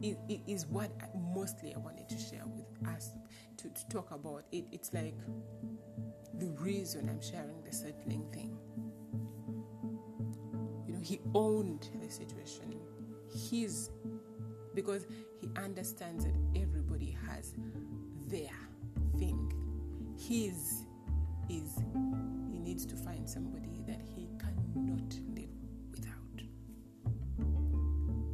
is, 0.02 0.16
is 0.46 0.66
what 0.66 0.90
I, 1.00 1.06
mostly 1.34 1.74
I 1.74 1.78
wanted 1.78 2.08
to 2.08 2.18
share 2.18 2.44
with 2.46 2.88
us 2.94 3.12
to, 3.58 3.68
to 3.70 3.88
talk 3.88 4.10
about. 4.10 4.44
It, 4.52 4.66
it's 4.72 4.92
like 4.92 5.14
the 6.34 6.50
reason 6.60 7.08
I'm 7.08 7.22
sharing 7.22 7.62
the 7.64 7.72
settling 7.72 8.26
thing. 8.32 8.56
You 10.86 10.94
know, 10.94 11.00
he 11.00 11.20
owned 11.34 11.88
the 12.00 12.10
situation. 12.10 12.81
His 13.34 13.90
because 14.74 15.06
he 15.40 15.50
understands 15.56 16.24
that 16.24 16.34
everybody 16.56 17.16
has 17.28 17.54
their 18.28 18.50
thing. 19.18 19.52
His 20.16 20.84
is 21.48 21.76
he 22.50 22.58
needs 22.58 22.86
to 22.86 22.96
find 22.96 23.28
somebody 23.28 23.82
that 23.86 24.00
he 24.00 24.28
cannot 24.38 25.14
live 25.34 25.50
without. 25.90 26.42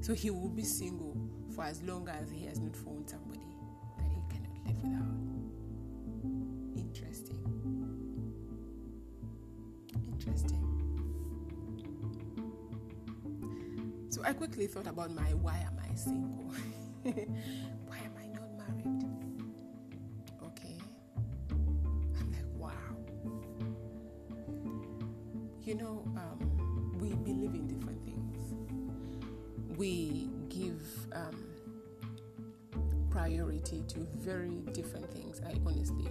So 0.01 0.15
he 0.15 0.31
will 0.31 0.49
be 0.49 0.65
single 0.65 1.17
for 1.55 1.65
as 1.65 1.83
long 1.83 2.09
as 2.09 2.31
he 2.31 2.47
has 2.47 2.61
not 2.61 2.77
found 2.77 3.09
somebody 3.09 3.41
that 3.97 4.07
he 4.07 4.23
cannot 4.29 4.57
live 4.67 4.83
without. 4.83 5.19
Interesting. 6.77 7.43
Interesting. 10.07 10.68
I 14.29 14.35
quickly 14.35 14.67
thought 14.67 14.87
about 14.87 15.11
my 15.11 15.33
why 15.41 15.57
am 15.57 15.81
I 15.83 15.95
single? 15.95 16.53
why 17.03 17.97
am 17.97 18.13
I 18.21 18.27
not 18.27 18.59
married? 18.59 19.03
Okay. 20.45 20.77
I'm 21.51 22.31
like, 22.31 22.45
wow. 22.55 22.75
You 25.63 25.77
know, 25.77 26.05
um, 26.15 26.99
we 27.01 27.15
believe 27.15 27.55
in 27.55 27.67
different 27.69 28.05
things. 28.05 28.53
We 29.79 30.29
give 30.51 30.83
um, 31.15 31.47
priority 33.09 33.83
to 33.89 34.07
very 34.15 34.61
different 34.75 35.11
things. 35.11 35.41
I 35.41 35.55
honestly 35.65 36.07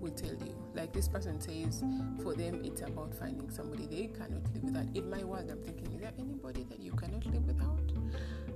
will 0.00 0.12
tell 0.12 0.30
you. 0.30 0.54
Like 0.74 0.92
this 0.92 1.08
person 1.08 1.40
says, 1.40 1.82
for 2.22 2.34
them 2.34 2.60
it's 2.64 2.82
about 2.82 3.14
finding 3.14 3.50
somebody 3.50 3.86
they 3.86 4.06
cannot 4.06 4.42
live 4.54 4.64
without. 4.64 4.86
In 4.94 5.10
my 5.10 5.24
world, 5.24 5.50
I'm 5.50 5.62
thinking, 5.62 5.92
is 5.94 6.00
there 6.00 6.12
anybody 6.18 6.64
that 6.70 6.80
you 6.80 6.92
cannot 6.92 7.26
live 7.26 7.46
without? 7.46 7.92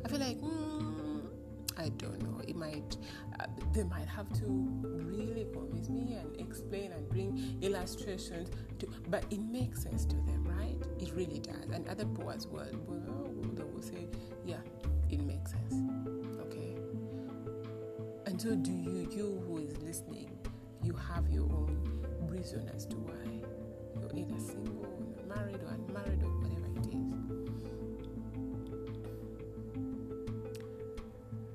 I 0.04 0.08
feel 0.08 0.20
like, 0.20 0.40
mm, 0.40 1.22
I 1.78 1.88
don't 1.90 2.22
know. 2.22 2.40
It 2.46 2.56
might, 2.56 2.96
uh, 3.40 3.46
they 3.72 3.84
might 3.84 4.08
have 4.08 4.30
to 4.40 4.44
really 4.44 5.46
convince 5.52 5.88
me 5.88 6.14
and 6.14 6.38
explain 6.40 6.92
and 6.92 7.08
bring 7.08 7.58
illustrations 7.62 8.50
to, 8.78 8.88
but 9.08 9.24
it 9.30 9.40
makes 9.40 9.82
sense 9.82 10.04
to 10.06 10.16
them, 10.16 10.44
right? 10.44 10.76
It 11.00 11.12
really 11.14 11.38
does. 11.38 11.70
And 11.72 11.88
other 11.88 12.04
people 12.04 12.30
as 12.30 12.46
well, 12.46 12.68
well 12.86 13.54
they 13.54 13.64
will 13.64 13.82
say, 13.82 14.08
yeah, 14.44 14.58
it 15.10 15.20
makes 15.20 15.52
sense. 15.52 15.74
Okay. 16.40 16.76
And 18.26 18.40
so, 18.40 18.54
do 18.54 18.70
you, 18.70 19.08
you 19.10 19.42
who 19.46 19.58
is 19.58 19.76
listening, 19.82 20.30
you 20.82 20.94
have 20.94 21.28
your 21.30 21.44
own 21.44 21.76
reason 22.28 22.70
as 22.74 22.86
to 22.86 22.96
why 22.96 23.12
you're 24.00 24.10
either 24.14 24.38
single, 24.38 24.86
married, 25.28 25.60
or 25.62 25.74
unmarried, 25.74 26.22
or 26.22 26.30
whatever 26.40 26.66
it 26.76 26.86
is. 26.88 27.12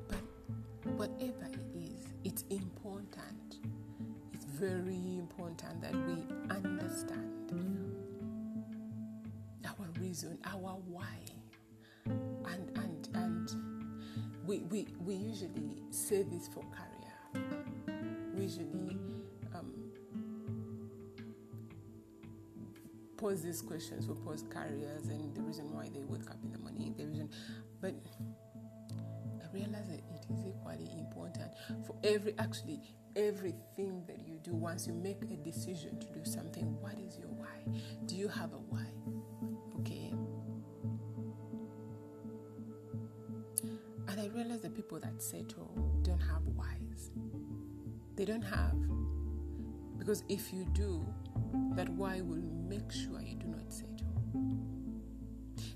But 0.08 0.22
whatever 0.94 1.46
it 1.52 1.78
is, 1.78 2.14
it's 2.24 2.44
important. 2.50 3.58
It's 4.34 4.46
very 4.46 5.18
important 5.18 5.82
that 5.82 5.94
we 5.94 6.24
understand 6.50 7.38
our 9.80 9.88
reason, 10.00 10.38
our 10.46 10.78
why. 10.88 11.18
And 12.06 12.72
and 12.76 13.10
and 13.14 13.52
we 14.46 14.60
we, 14.70 14.88
we 15.06 15.16
usually 15.16 15.84
say 15.90 16.24
this 16.24 16.48
for 16.48 16.64
usually 18.48 18.98
um, 19.56 19.74
pose 23.18 23.42
these 23.42 23.62
questions 23.62 24.06
for 24.06 24.16
post 24.16 24.50
careers 24.50 25.08
and 25.08 25.36
the 25.36 25.42
reason 25.42 25.74
why 25.74 25.90
they 25.94 26.04
wake 26.04 26.30
up 26.30 26.38
in 26.44 26.52
the 26.54 26.60
morning, 26.60 26.96
the 26.98 27.06
reason. 27.06 27.30
But 27.82 27.94
I 29.44 29.54
realize 29.54 29.88
that 29.90 30.00
it 30.00 30.26
is 30.30 30.46
equally 30.46 30.90
important 30.98 31.52
for 31.86 31.96
every, 32.06 32.36
actually, 32.40 32.80
everything 33.18 34.04
that 34.08 34.20
you 34.26 34.40
do. 34.42 34.54
Once 34.54 34.88
you 34.88 34.94
make 34.94 35.22
a 35.24 35.38
decision 35.38 36.00
to 36.00 36.08
do 36.08 36.24
something, 36.24 36.80
what 36.80 36.98
is 37.00 37.18
your 37.18 37.30
why? 37.30 37.80
Do 38.06 38.16
you 38.16 38.30
have 38.30 38.54
a 38.54 38.58
why? 38.58 38.86
Okay. 39.82 40.14
And 44.08 44.22
I 44.22 44.28
realize 44.34 44.62
the 44.62 44.70
people 44.70 45.00
that 45.02 45.22
settle. 45.22 45.87
They 48.18 48.26
don't 48.26 48.42
have. 48.42 48.74
Because 50.00 50.24
if 50.28 50.52
you 50.52 50.66
do, 50.74 51.06
that 51.76 51.88
why 51.90 52.22
will 52.22 52.42
make 52.68 52.92
sure 52.92 53.22
you 53.22 53.36
do 53.36 53.46
not 53.46 53.72
settle. 53.72 53.94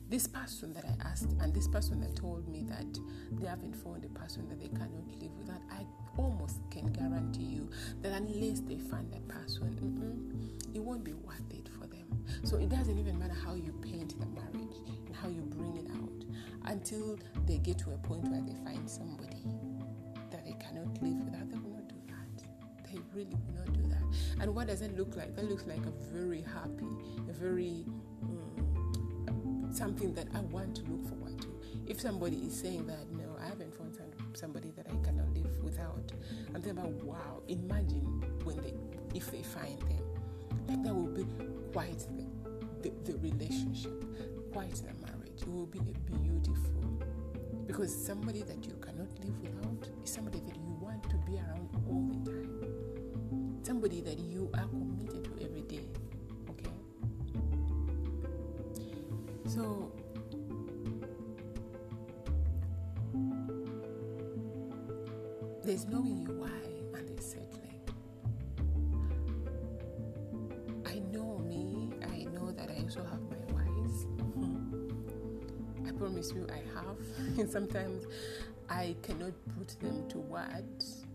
This 0.10 0.26
person 0.26 0.74
that 0.74 0.84
I 0.84 1.08
asked, 1.08 1.34
and 1.40 1.54
this 1.54 1.68
person 1.68 2.02
that 2.02 2.16
told 2.16 2.50
me 2.50 2.66
that 2.68 3.00
they 3.40 3.46
haven't 3.46 3.76
found 3.76 4.04
a 4.04 4.10
person 4.10 4.50
that 4.50 4.60
they 4.60 4.70
cannot 4.70 5.08
live 5.22 5.32
without, 5.38 5.62
I 5.72 5.86
almost 6.18 6.62
can 6.72 6.88
guarantee 6.88 7.44
you 7.44 7.70
that 8.02 8.12
unless 8.12 8.62
they 8.62 8.80
find 8.80 9.14
that 9.14 9.26
person, 9.28 10.34
it 10.74 10.80
won't 10.80 11.04
be 11.04 11.14
worth 11.14 11.52
it 11.52 11.70
for 11.80 11.86
them. 11.86 12.26
So 12.44 12.58
it 12.58 12.70
doesn't 12.70 12.98
even 12.98 13.20
matter 13.20 13.36
how 13.46 13.54
you 13.54 13.72
paint 13.84 14.20
the 14.20 14.26
marriage 14.26 14.78
and 15.06 15.16
how 15.16 15.30
you 15.30 15.42
bring 15.42 15.78
it 15.78 15.92
out 15.92 16.72
until 16.72 17.20
they 17.46 17.60
get 17.60 17.78
to 17.80 17.92
a 17.92 17.98
point 18.00 18.24
where 18.24 18.42
they 18.42 18.56
find 18.66 18.90
somebody 18.90 19.46
that 20.32 20.44
they 20.44 20.54
cannot 20.54 21.02
live 21.04 21.24
without. 21.24 21.42
They 22.92 23.00
really 23.14 23.36
will 23.46 23.54
not 23.56 23.74
do 23.74 23.88
that. 23.90 24.42
And 24.42 24.54
what 24.54 24.68
does 24.68 24.82
it 24.82 24.98
look 24.98 25.16
like? 25.16 25.36
That 25.36 25.50
looks 25.50 25.66
like 25.66 25.86
a 25.86 25.94
very 26.12 26.42
happy, 26.42 26.92
a 27.30 27.34
very 27.34 27.86
um, 29.30 29.70
something 29.72 30.14
that 30.16 30.28
I 30.36 30.42
want 30.42 30.76
to 30.78 30.82
look 30.84 31.08
forward 31.08 31.40
to. 31.42 31.48
If 31.88 32.02
somebody 32.02 32.38
is 32.38 32.60
saying 32.60 32.88
that, 32.88 33.10
no, 33.14 33.38
I 33.42 33.48
haven't 33.48 33.74
found 33.76 33.98
somebody 34.34 34.72
that 34.72 34.88
I 34.88 34.96
cannot 35.06 35.34
live 35.34 35.58
without, 35.64 36.12
I'm 36.54 36.62
thinking 36.62 36.72
about, 36.72 37.04
wow, 37.04 37.42
imagine 37.48 38.24
when 38.44 38.58
they, 38.62 38.74
if 39.14 39.32
they 39.32 39.44
find 39.44 39.80
them. 39.82 40.04
Like 40.68 40.84
that 40.84 40.94
will 40.94 41.08
be 41.08 41.26
quite 41.72 42.00
the, 42.18 42.26
the, 42.82 43.12
the 43.12 43.18
relationship, 43.20 44.04
quite 44.52 44.76
the 44.76 44.94
marriage. 45.06 45.42
It 45.42 45.48
will 45.48 45.66
be 45.66 45.80
a 45.80 46.12
beautiful, 46.12 47.02
because 47.68 47.94
somebody 48.06 48.42
that 48.44 48.66
you 48.66 48.74
cannot 48.82 49.10
live 49.24 49.40
without 49.42 49.90
is 50.04 50.12
somebody 50.12 50.40
that 50.40 50.56
you 50.56 50.78
want 50.82 51.04
to 51.10 51.16
be 51.26 51.38
around 51.38 51.70
all 51.90 52.10
the 52.24 52.32
time. 52.32 52.71
Somebody 53.64 54.02
that 54.02 54.18
you 54.20 54.50
are 54.56 54.66
committed 54.66 55.24
to 55.26 55.46
every 55.46 55.62
day. 55.62 55.86
Okay? 56.50 56.72
So, 59.48 59.92
there's 65.64 65.86
knowing 65.86 66.22
your 66.22 66.34
why 66.34 66.50
and 66.98 67.08
there's 67.08 67.26
settling. 67.26 67.80
I 70.86 71.00
know 71.16 71.38
me, 71.38 71.92
I 72.04 72.24
know 72.34 72.52
that 72.52 72.70
I 72.70 72.82
also 72.82 73.04
have 73.04 73.22
my 73.30 73.38
whys. 73.54 74.08
I 75.88 75.92
promise 75.98 76.32
you, 76.34 76.48
I 76.52 76.62
have. 76.76 76.98
And 77.38 77.50
sometimes 77.58 78.06
I 78.70 78.96
cannot 79.04 79.34
put 79.58 79.80
them 79.80 80.08
to 80.10 80.18
words. 80.18 81.06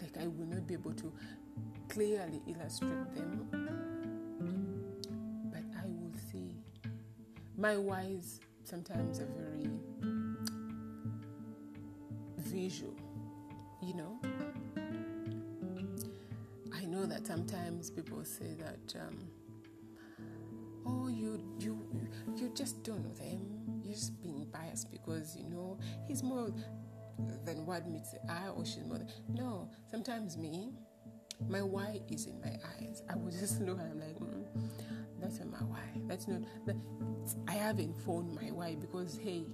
Like 0.00 0.16
I 0.18 0.26
will 0.26 0.46
not 0.46 0.66
be 0.66 0.74
able 0.74 0.94
to 0.94 1.12
clearly 1.92 2.40
illustrate 2.46 3.14
them. 3.14 3.46
But 5.52 5.62
I 5.78 5.84
will 5.86 6.14
see. 6.30 6.56
My 7.58 7.76
whys 7.76 8.40
sometimes 8.64 9.20
are 9.20 9.28
very 9.36 9.68
visual, 12.38 12.94
you 13.82 13.94
know. 13.94 14.18
I 16.74 16.86
know 16.86 17.04
that 17.04 17.26
sometimes 17.26 17.90
people 17.90 18.24
say 18.24 18.54
that, 18.58 18.98
um, 18.98 19.18
oh, 20.86 21.08
you 21.08 21.44
you 21.58 21.86
you 22.36 22.50
just 22.54 22.82
don't 22.84 23.04
know 23.04 23.14
them. 23.14 23.82
You're 23.84 23.92
just 23.94 24.22
being 24.22 24.46
biased 24.50 24.90
because 24.90 25.36
you 25.36 25.50
know 25.50 25.78
he's 26.08 26.22
more 26.22 26.50
than 27.44 27.66
what 27.66 27.86
meets 27.86 28.12
the 28.12 28.32
eye, 28.32 28.48
or 28.56 28.64
she's 28.64 28.84
more. 28.86 28.96
Than, 28.96 29.08
no, 29.28 29.68
sometimes 29.90 30.38
me, 30.38 30.72
my 31.48 31.62
why 31.62 32.00
is 32.10 32.26
in 32.26 32.40
my 32.40 32.56
eyes. 32.78 33.02
I 33.08 33.16
would 33.16 33.32
just 33.32 33.60
look 33.60 33.78
and 33.78 33.90
I'm 33.92 34.00
like, 34.00 34.18
mm, 34.18 34.44
that's 35.20 35.38
not 35.38 35.50
my 35.50 35.58
why. 35.58 35.82
That's 36.08 36.28
not. 36.28 36.40
That, 36.66 36.76
I 37.48 37.52
haven't 37.52 37.94
found 38.04 38.34
my 38.34 38.50
why 38.50 38.74
because 38.74 39.18
hey, 39.22 39.46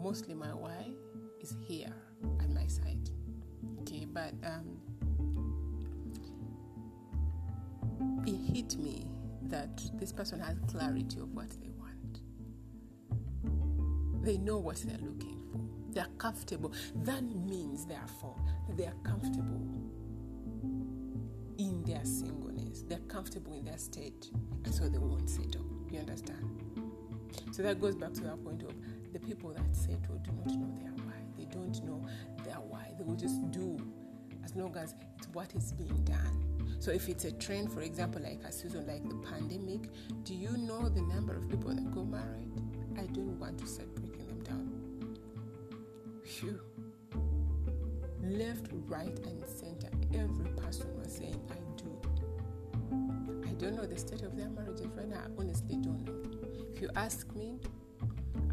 mostly 0.00 0.34
my 0.34 0.54
why 0.54 0.90
is 1.40 1.54
here 1.66 1.92
at 2.40 2.50
my 2.50 2.66
side. 2.66 3.10
Okay, 3.82 4.06
but 4.06 4.32
um, 4.44 4.80
it 8.26 8.54
hit 8.54 8.76
me 8.78 9.06
that 9.44 9.80
this 9.94 10.12
person 10.12 10.40
has 10.40 10.56
clarity 10.68 11.18
of 11.18 11.32
what 11.34 11.50
they 11.60 11.70
want. 11.78 12.20
They 14.24 14.38
know 14.38 14.58
what 14.58 14.76
they're 14.76 14.98
looking 14.98 15.42
for. 15.50 15.60
They're 15.92 16.06
comfortable. 16.18 16.72
That 16.94 17.22
means, 17.22 17.84
therefore, 17.86 18.36
they 18.76 18.86
are 18.86 18.94
comfortable 19.02 19.79
their 21.90 22.04
singleness. 22.04 22.82
They're 22.88 22.98
comfortable 23.08 23.52
in 23.54 23.64
their 23.64 23.78
state, 23.78 24.30
and 24.64 24.72
so 24.72 24.88
they 24.88 24.98
won't 24.98 25.28
settle. 25.28 25.66
You 25.90 25.98
understand? 26.00 26.46
So 27.52 27.62
that 27.62 27.80
goes 27.80 27.96
back 27.96 28.12
to 28.14 28.20
that 28.22 28.42
point 28.44 28.62
of 28.62 28.74
the 29.12 29.18
people 29.18 29.52
that 29.52 29.74
settle 29.74 30.16
do 30.22 30.30
not 30.32 30.46
know 30.46 30.72
their 30.80 30.92
why. 31.04 31.14
They 31.36 31.46
don't 31.46 31.84
know 31.84 32.00
their 32.44 32.54
why. 32.54 32.92
They 32.96 33.04
will 33.04 33.16
just 33.16 33.50
do 33.50 33.76
as 34.44 34.54
long 34.54 34.76
as 34.76 34.94
it's 35.18 35.28
what 35.32 35.52
is 35.54 35.72
being 35.72 36.04
done. 36.04 36.76
So 36.78 36.92
if 36.92 37.08
it's 37.08 37.24
a 37.24 37.32
trend, 37.32 37.72
for 37.72 37.82
example, 37.82 38.22
like 38.22 38.40
a 38.44 38.52
season 38.52 38.86
like 38.86 39.06
the 39.08 39.16
pandemic, 39.28 39.90
do 40.22 40.34
you 40.34 40.56
know 40.56 40.88
the 40.88 41.02
number 41.02 41.34
of 41.34 41.48
people 41.48 41.74
that 41.74 41.92
go 41.92 42.04
married? 42.04 42.52
I 42.96 43.06
don't 43.06 43.38
want 43.38 43.58
to 43.58 43.66
start 43.66 43.92
breaking 43.96 44.28
them 44.28 44.42
down. 44.44 45.16
Phew. 46.24 46.60
Left, 48.22 48.66
right, 48.86 49.18
and 49.26 49.44
center, 49.46 49.90
every 50.14 50.50
person 50.52 50.86
was 50.96 51.16
saying, 51.16 51.40
I. 51.50 51.69
don't 53.60 53.76
know 53.76 53.84
the 53.84 53.96
state 53.98 54.22
of 54.22 54.34
their 54.36 54.48
marriages 54.48 54.86
right 54.96 55.06
now. 55.06 55.18
I 55.18 55.28
honestly 55.38 55.76
don't 55.76 56.02
know. 56.06 56.14
If 56.72 56.80
you 56.80 56.88
ask 56.96 57.30
me, 57.34 57.58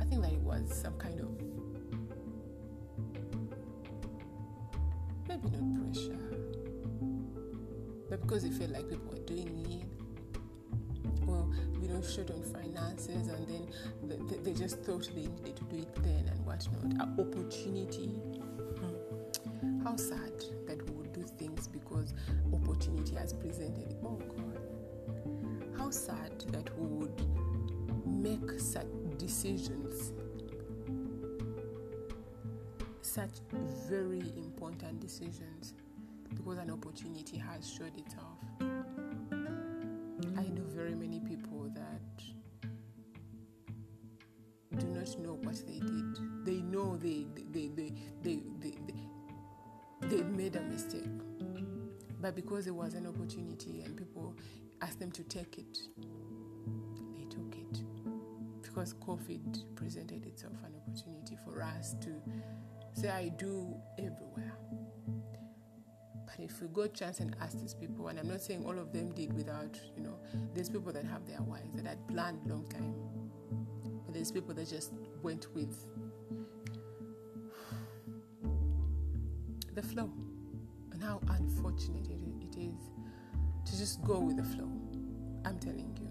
I 0.01 0.03
think 0.03 0.21
that 0.21 0.33
it 0.33 0.41
was 0.41 0.69
some 0.69 0.97
kind 0.97 1.21
of 1.21 1.29
maybe 5.29 5.47
not 5.55 5.93
pressure, 5.93 6.19
but 8.09 8.21
because 8.21 8.43
it 8.43 8.53
felt 8.53 8.71
like 8.71 8.89
people 8.89 9.07
were 9.09 9.19
doing 9.19 9.47
it, 9.69 11.25
well, 11.25 11.49
you 11.81 11.87
know, 11.87 12.01
short 12.01 12.29
on 12.31 12.43
finances, 12.43 13.29
and 13.29 13.47
then 13.47 14.27
they, 14.27 14.51
they, 14.51 14.53
just 14.53 14.79
thought 14.79 15.09
they 15.15 15.27
needed 15.27 15.55
to 15.55 15.63
do 15.65 15.77
it 15.77 15.95
then 16.03 16.29
and 16.29 16.45
whatnot. 16.45 16.83
An 16.83 17.15
opportunity. 17.17 18.19
Hmm. 18.79 19.83
How 19.85 19.95
sad 19.95 20.33
that 20.67 20.85
we 20.89 20.95
would 20.97 21.13
do 21.13 21.21
things 21.37 21.67
because 21.67 22.13
opportunity 22.53 23.15
has 23.15 23.31
presented. 23.31 23.95
Oh 24.03 24.19
God. 24.35 24.66
How 25.87 25.91
sad 25.91 26.43
that 26.51 26.77
we 26.77 26.85
would 26.85 27.21
make 28.05 28.59
such 28.59 28.87
decisions 29.17 30.11
such 33.01 33.39
very 33.87 34.19
important 34.35 34.99
decisions 34.99 35.75
because 36.27 36.57
an 36.57 36.71
opportunity 36.71 37.37
has 37.37 37.71
showed 37.71 37.97
itself. 37.97 38.37
I 40.37 40.43
know 40.49 40.65
very 40.75 40.93
many 40.93 41.21
people 41.21 41.71
that 41.73 42.01
do 44.77 44.87
not 44.87 45.17
know 45.19 45.39
what 45.41 45.55
they 45.65 45.79
did. 45.79 46.45
They 46.45 46.61
know 46.63 46.97
they 46.97 47.27
they 47.53 47.69
they 47.69 47.93
they 48.23 48.41
they, 48.59 48.73
they, 50.01 50.17
they 50.17 50.23
made 50.23 50.57
a 50.57 50.63
mistake. 50.63 51.07
But 52.19 52.35
because 52.35 52.65
there 52.65 52.73
was 52.73 52.93
an 52.93 53.07
opportunity 53.07 53.83
and 53.85 53.95
people 53.95 54.35
asked 54.81 54.99
them 54.99 55.11
to 55.11 55.23
take 55.23 55.57
it, 55.57 55.79
they 57.15 57.25
took 57.25 57.55
it. 57.55 57.81
Because 58.61 58.93
COVID 58.95 59.75
presented 59.75 60.25
itself 60.25 60.53
an 60.65 60.73
opportunity 60.75 61.37
for 61.43 61.61
us 61.61 61.95
to 62.01 62.09
say 62.93 63.09
I 63.09 63.29
do 63.29 63.75
everywhere. 63.97 64.53
But 66.25 66.39
if 66.39 66.61
we 66.61 66.67
go 66.67 66.87
chance 66.87 67.19
and 67.19 67.35
ask 67.41 67.59
these 67.59 67.73
people, 67.73 68.07
and 68.07 68.19
I'm 68.19 68.27
not 68.27 68.41
saying 68.41 68.65
all 68.65 68.77
of 68.77 68.91
them 68.91 69.11
did 69.13 69.33
without, 69.33 69.79
you 69.95 70.03
know, 70.03 70.19
there's 70.53 70.69
people 70.69 70.91
that 70.91 71.05
have 71.05 71.25
their 71.25 71.41
wives 71.41 71.75
that 71.75 71.85
had 71.85 72.05
planned 72.07 72.45
long 72.45 72.67
time. 72.67 72.93
But 74.05 74.13
there's 74.13 74.31
people 74.31 74.53
that 74.53 74.69
just 74.69 74.91
went 75.23 75.47
with 75.55 75.73
the 79.73 79.81
flow. 79.81 80.11
And 80.91 81.03
how 81.03 81.19
unfortunate 81.29 82.07
just 83.77 84.03
go 84.03 84.17
with 84.19 84.37
the 84.37 84.43
flow. 84.43 84.71
I'm 85.45 85.59
telling 85.59 85.95
you. 85.99 86.07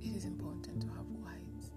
It 0.00 0.16
is 0.16 0.24
important 0.24 0.82
to 0.82 0.86
have 0.86 1.06
whys. 1.20 1.70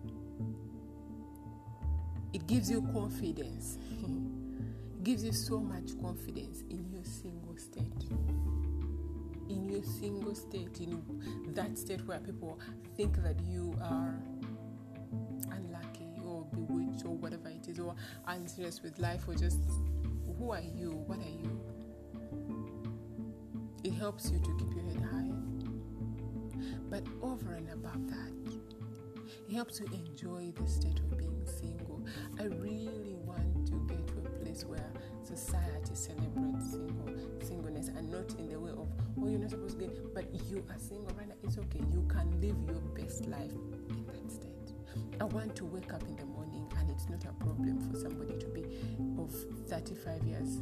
It 2.34 2.46
gives 2.46 2.70
you 2.70 2.84
confidence. 2.94 3.80
it 4.04 5.04
gives 5.04 5.24
you 5.24 5.32
so 5.32 5.60
much 5.60 6.00
confidence 6.00 6.62
in 6.70 6.88
your 6.92 7.04
single 7.04 7.58
state. 7.58 8.10
In 9.50 9.68
your 9.68 9.84
single 9.84 10.36
state, 10.36 10.80
in 10.82 11.02
that 11.56 11.78
state 11.80 12.06
where 12.06 12.20
people 12.20 12.60
think 12.96 13.22
that 13.24 13.40
you 13.42 13.76
are 13.82 14.14
unlucky 15.52 16.22
or 16.24 16.46
bewitched 16.54 17.06
or 17.06 17.16
whatever 17.16 17.50
it 17.50 17.68
is, 17.68 17.80
or 17.80 17.96
unserious 18.28 18.82
with 18.84 19.00
life, 19.00 19.28
or 19.28 19.34
just 19.34 19.60
who 20.42 20.52
are 20.52 20.62
you? 20.62 20.90
What 21.06 21.20
are 21.20 21.22
you? 21.22 21.60
It 23.84 23.94
helps 23.94 24.32
you 24.32 24.40
to 24.40 24.56
keep 24.58 24.74
your 24.74 24.84
head 24.84 25.04
high. 25.12 25.30
But 26.90 27.04
over 27.22 27.54
and 27.54 27.70
above 27.70 28.08
that, 28.10 28.32
it 29.48 29.54
helps 29.54 29.80
you 29.80 29.86
enjoy 29.94 30.52
the 30.56 30.68
state 30.68 31.00
of 31.00 31.16
being 31.18 31.46
single. 31.46 32.04
I 32.40 32.46
really 32.46 33.14
want 33.24 33.68
to 33.68 33.74
get 33.88 34.08
to 34.08 34.14
a 34.26 34.30
place 34.44 34.66
where 34.66 34.92
society 35.24 35.94
celebrates 35.94 36.72
single 36.72 37.14
singleness 37.44 37.90
and 37.90 38.12
not 38.12 38.34
in 38.40 38.50
the 38.50 38.60
way 38.60 38.72
of 38.72 38.88
oh 39.20 39.28
you're 39.28 39.40
not 39.40 39.50
supposed 39.50 39.80
to 39.80 39.86
get 39.86 40.14
but 40.14 40.26
you 40.50 40.64
are 40.70 40.80
single 40.80 41.16
right 41.18 41.28
now. 41.28 41.36
It's 41.44 41.58
okay. 41.58 41.82
You 41.92 42.04
can 42.10 42.42
live 42.42 42.58
your 42.68 42.82
best 42.96 43.28
life 43.28 43.52
in 43.90 44.06
that 44.08 44.32
state. 44.32 44.74
I 45.20 45.26
want 45.26 45.56
to 45.58 45.66
wake 45.66 45.94
up 45.94 46.02
in 46.04 46.16
the 46.16 46.26
morning 46.26 46.68
and 46.80 46.90
it's 46.90 47.08
not 47.10 47.24
a 47.26 47.34
problem 47.44 47.80
for 47.90 47.98
somebody 47.98 48.38
to 48.40 48.48
be 48.48 48.61
of 49.24 49.32
35 49.68 50.24
years 50.24 50.58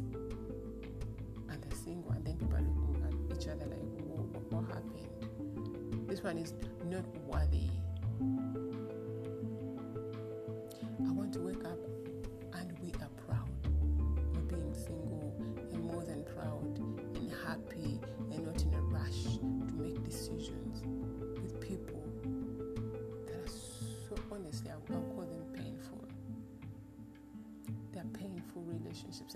and 1.48 1.62
they're 1.62 1.78
single 1.84 2.12
and 2.12 2.24
then 2.24 2.36
people 2.36 2.56
are 2.56 2.60
looking 2.60 3.02
at 3.30 3.36
each 3.36 3.48
other 3.48 3.66
like 3.66 3.80
what, 4.06 4.52
what 4.52 4.64
happened? 4.74 6.08
This 6.08 6.22
one 6.22 6.38
is 6.38 6.54
not 6.84 7.04
worthy. 7.26 7.68
I 11.06 11.12
want 11.12 11.32
to 11.34 11.40
wake 11.40 11.64
up 11.64 11.78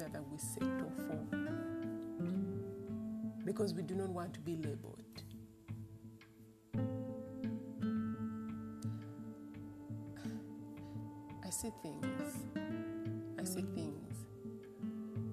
that 0.03 0.23
we 0.31 0.39
settle 0.39 0.91
for 0.97 1.25
because 3.45 3.75
we 3.75 3.83
do 3.83 3.95
not 3.95 4.09
want 4.09 4.35
to 4.35 4.41
be 4.41 4.57
labeled. 4.57 5.03
I 11.45 11.51
see 11.51 11.71
things. 11.83 12.37
I 13.39 13.45
see 13.45 13.65
things. 13.75 14.27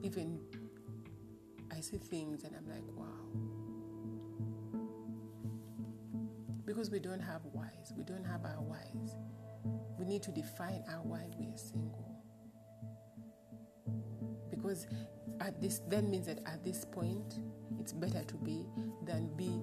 Even 0.04 0.40
I 1.76 1.82
see 1.82 1.98
things 1.98 2.44
and 2.44 2.56
I'm 2.56 2.68
like, 2.70 2.84
wow. 2.96 3.08
Because 6.66 6.92
we 6.92 7.00
don't 7.00 7.20
have 7.20 7.42
whys, 7.54 7.94
we 7.98 8.04
don't 8.04 8.26
have 8.26 8.46
our 8.46 8.62
whys. 8.62 9.16
We 9.98 10.06
need 10.06 10.22
to 10.24 10.32
define 10.32 10.84
our 10.90 11.02
why 11.04 11.26
we 11.40 11.48
are 11.48 11.58
single. 11.58 12.11
Because 14.72 14.88
at 15.42 15.62
this 15.62 15.82
that 15.90 16.06
means 16.06 16.28
that 16.28 16.40
at 16.46 16.64
this 16.64 16.86
point 16.86 17.42
it's 17.78 17.92
better 17.92 18.24
to 18.24 18.36
be 18.36 18.66
than 19.04 19.28
be 19.36 19.60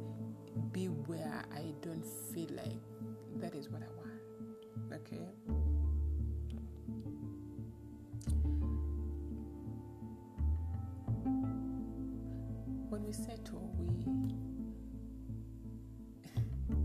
be 0.71 0.88
where 0.88 1.42
I 1.51 1.73
don't 1.81 2.05
feel 2.35 2.51
like 2.51 2.77
that 3.37 3.55
is 3.55 3.71
what 3.71 3.81
I 3.81 3.87
want. 3.97 4.11
Okay. 4.92 5.31
When 12.90 13.07
we 13.07 13.12
settle, 13.14 13.73
we 13.79 14.05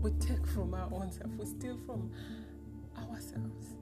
we 0.00 0.12
take 0.12 0.46
from 0.46 0.72
our 0.72 0.88
own 0.90 1.12
self, 1.12 1.30
we 1.36 1.44
steal 1.44 1.78
from 1.84 2.10
ourselves. 2.96 3.74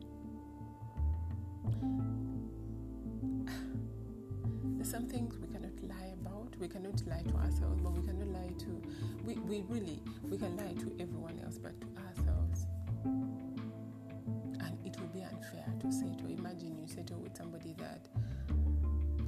Some 4.84 5.06
things 5.06 5.38
we 5.38 5.46
cannot 5.46 5.72
lie 5.82 6.12
about. 6.20 6.54
We 6.58 6.68
cannot 6.68 7.00
lie 7.06 7.22
to 7.22 7.34
ourselves, 7.36 7.80
but 7.80 7.92
we 7.92 8.02
cannot 8.02 8.26
lie 8.28 8.52
to 8.58 8.82
we, 9.24 9.34
we 9.36 9.62
really 9.68 10.02
we 10.28 10.36
can 10.36 10.56
lie 10.56 10.74
to 10.74 10.92
everyone 11.00 11.40
else 11.44 11.56
but 11.56 11.72
to 11.80 11.86
ourselves. 12.02 12.66
And 13.04 14.76
it 14.84 15.00
would 15.00 15.12
be 15.12 15.22
unfair 15.22 15.64
to 15.80 15.92
say 15.92 16.12
to 16.18 16.26
imagine 16.26 16.76
you 16.76 16.86
settle 16.88 17.20
with 17.20 17.36
somebody 17.36 17.74
that 17.78 18.08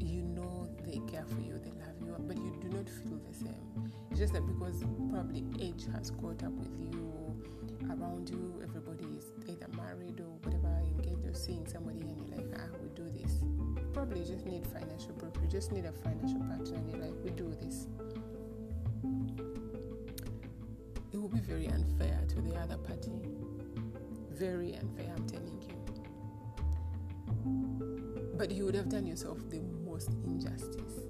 you 0.00 0.22
know 0.22 0.68
they 0.84 1.00
care 1.10 1.24
for 1.24 1.40
you, 1.40 1.58
they 1.62 1.70
love 1.70 1.96
you, 2.04 2.14
but 2.26 2.36
you 2.36 2.52
do 2.60 2.68
not 2.76 2.88
feel 2.88 3.20
the 3.26 3.34
same. 3.34 3.92
It's 4.10 4.18
just 4.18 4.32
that 4.34 4.46
because 4.46 4.82
probably 5.08 5.44
age 5.60 5.86
has 5.94 6.10
caught 6.10 6.42
up 6.42 6.52
with 6.52 6.76
you 6.78 7.12
around 7.90 8.28
you, 8.28 8.60
everybody 8.62 9.06
is 9.16 9.26
either 9.48 9.68
married 9.76 10.20
or 10.20 10.30
whatever, 10.42 10.82
engaged 10.84 11.24
or 11.26 11.32
seeing 11.34 11.66
somebody 11.66 12.00
and 12.00 12.18
you're 12.18 12.36
like, 12.36 12.46
ah, 12.58 12.68
we 12.82 12.88
do 12.90 13.08
this. 13.08 13.40
Probably 13.94 14.20
you 14.20 14.26
just 14.26 14.44
need 14.44 14.66
financial 14.66 15.12
proof. 15.12 15.32
You 15.40 15.48
just 15.48 15.70
need 15.70 15.84
a 15.84 15.92
financial 15.92 16.40
partner 16.40 16.74
and 16.74 16.90
you're 16.90 16.98
like, 16.98 17.14
we 17.22 17.30
do 17.30 17.54
this. 17.62 17.86
It 21.12 21.16
will 21.16 21.28
be 21.28 21.38
very 21.38 21.68
unfair 21.68 22.20
to 22.30 22.40
the 22.40 22.56
other 22.56 22.76
party. 22.76 23.12
Very 24.32 24.74
unfair, 24.74 25.12
I'm 25.16 25.26
telling 25.28 25.62
you. 25.62 25.74
But 28.36 28.50
you 28.50 28.64
would 28.64 28.74
have 28.74 28.88
done 28.88 29.06
yourself 29.06 29.38
the 29.48 29.60
most 29.86 30.10
injustice. 30.24 31.06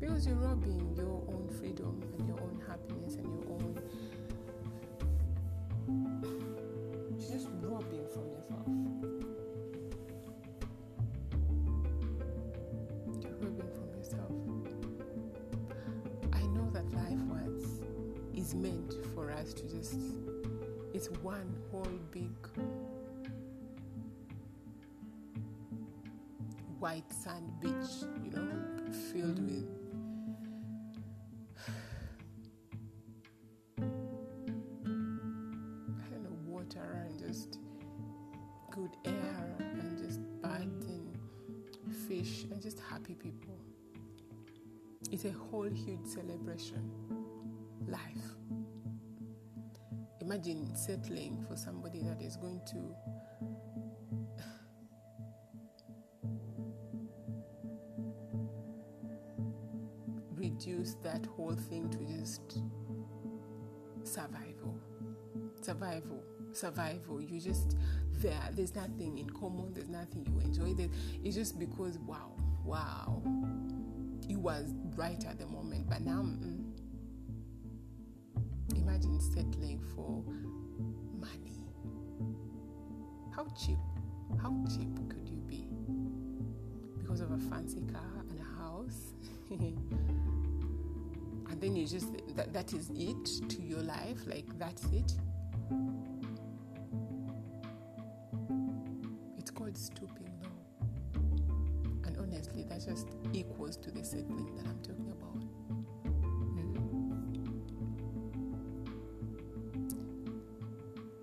Because 0.00 0.26
you're 0.26 0.34
robbing 0.34 0.94
your 0.96 1.22
own 1.28 1.48
freedom 1.60 2.02
and 2.18 2.26
your 2.26 2.40
own 2.40 2.60
happiness 2.66 3.14
and 3.14 3.26
your 3.26 3.44
own 3.52 3.73
white 26.84 27.10
sand 27.10 27.50
beach, 27.60 28.04
you 28.22 28.30
know, 28.30 28.46
filled 29.10 29.40
mm-hmm. 29.40 29.46
with 29.46 29.70
I 36.02 36.06
don't 36.10 36.24
know, 36.24 36.36
water 36.44 37.06
and 37.08 37.18
just 37.18 37.56
good 38.70 38.90
air 39.06 39.56
and 39.60 39.96
just 39.96 40.20
birds 40.42 40.84
and 40.84 41.18
fish 42.06 42.44
and 42.50 42.60
just 42.60 42.80
happy 42.80 43.14
people. 43.14 43.56
It's 45.10 45.24
a 45.24 45.32
whole 45.32 45.70
huge 45.70 46.04
celebration. 46.04 46.90
Life 47.88 48.34
imagine 50.20 50.74
settling 50.74 51.44
for 51.46 51.54
somebody 51.54 52.00
that 52.00 52.20
is 52.22 52.36
going 52.36 52.60
to 52.66 52.94
reduce 60.66 60.94
that 61.02 61.24
whole 61.36 61.54
thing 61.54 61.88
to 61.90 61.98
just 62.18 62.58
survival 64.02 64.78
survival 65.60 66.22
survival 66.52 67.20
you 67.20 67.40
just 67.40 67.76
there 68.14 68.48
there's 68.52 68.74
nothing 68.74 69.18
in 69.18 69.28
common 69.30 69.72
there's 69.74 69.88
nothing 69.88 70.26
you 70.26 70.40
enjoy 70.40 70.72
that 70.74 70.88
it's 71.22 71.34
just 71.34 71.58
because 71.58 71.98
wow 71.98 72.32
wow 72.64 73.22
it 74.28 74.36
was 74.36 74.74
right 74.96 75.24
at 75.26 75.38
the 75.38 75.46
moment 75.46 75.88
but 75.88 76.00
now 76.00 76.22
mm, 76.22 76.64
imagine 78.76 79.20
settling 79.20 79.80
for 79.94 80.22
money. 81.18 81.60
How 83.34 83.46
cheap, 83.56 83.78
how 84.40 84.54
cheap 84.68 84.94
could 85.08 85.28
you 85.28 85.36
be? 85.46 85.66
Because 86.98 87.20
of 87.20 87.30
a 87.32 87.38
fancy 87.38 87.82
car 87.92 88.24
and 88.30 88.40
a 88.40 88.62
house? 88.62 89.12
then 91.64 91.74
you 91.76 91.86
just, 91.86 92.08
that, 92.36 92.52
that 92.52 92.74
is 92.74 92.90
it 92.94 93.48
to 93.48 93.62
your 93.62 93.80
life? 93.80 94.26
Like, 94.26 94.44
that's 94.58 94.84
it? 94.92 95.14
It's 99.38 99.50
called 99.50 99.74
stooping 99.76 100.30
low. 100.42 100.50
And 102.04 102.18
honestly, 102.18 102.64
that 102.64 102.84
just 102.84 103.08
equals 103.32 103.78
to 103.78 103.90
the 103.90 104.04
settling 104.04 104.54
that 104.56 104.66
I'm 104.66 104.78
talking 104.80 105.10
about. 105.10 105.40
Mm-hmm. 106.52 107.14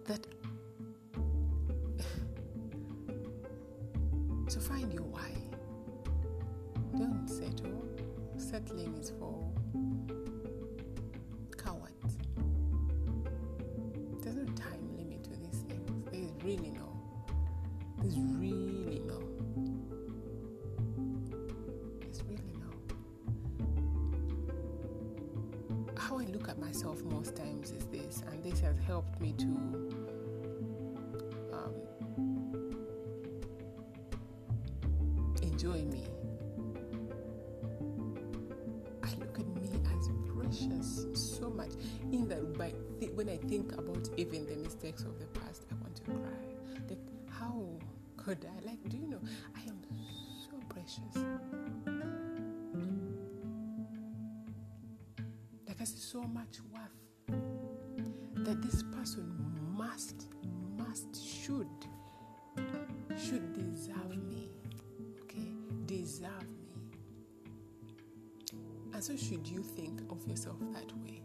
That 0.06 0.26
to 4.50 4.60
find 4.60 4.92
your 4.92 5.04
why. 5.04 5.30
Don't 6.98 7.28
settle. 7.28 7.88
Settling 8.38 8.96
is 8.98 9.12
for 9.20 9.52
myself 26.72 27.04
most 27.04 27.36
times 27.36 27.72
is 27.72 27.86
this, 27.88 28.24
and 28.32 28.42
this 28.42 28.62
has 28.62 28.78
helped 28.88 29.20
me 29.20 29.34
to. 29.34 29.46
Um, 31.52 31.74
enjoy 35.42 35.82
me 35.82 36.06
I 39.04 39.10
look 39.20 39.38
at 39.38 39.48
me 39.48 39.70
as 39.98 40.10
precious 40.34 41.06
so 41.14 41.50
much 41.50 41.72
in 42.12 42.28
that 42.30 42.58
by 42.58 42.72
th- 43.02 43.12
when 43.16 43.28
I 43.28 43.36
think 43.36 43.74
about 43.74 44.08
even 44.16 44.46
the 44.46 44.56
mistakes 44.56 45.02
of 45.04 45.20
the 45.20 45.26
past, 45.40 45.66
I 45.72 45.76
want 45.82 45.96
to 45.98 46.04
cry. 46.04 46.46
Like, 46.88 47.00
how 47.30 47.66
could 48.16 48.46
I? 48.46 48.61
See 55.84 55.98
so 55.98 56.22
much 56.22 56.60
worth 56.72 57.36
that 58.46 58.62
this 58.62 58.84
person 58.84 59.36
must, 59.76 60.28
must, 60.78 61.16
should, 61.26 61.68
should 63.18 63.54
deserve 63.54 64.18
me. 64.28 64.50
Okay, 65.24 65.48
deserve 65.86 66.48
me 66.50 66.62
and 69.02 69.04
so, 69.04 69.16
should 69.16 69.48
you 69.48 69.64
think 69.64 70.00
of 70.12 70.28
yourself 70.28 70.58
that 70.74 70.96
way? 71.02 71.24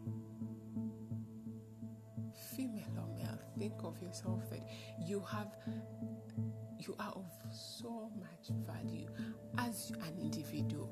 Female 2.56 2.84
or 2.96 3.14
male, 3.14 3.38
think 3.58 3.74
of 3.84 4.00
yourself 4.00 4.48
that 4.48 4.66
you 5.04 5.20
have, 5.30 5.48
you 6.78 6.96
are 6.98 7.12
of 7.14 7.26
so 7.52 8.10
much 8.18 8.48
value 8.66 9.06
as 9.58 9.92
an 10.06 10.18
individual, 10.18 10.90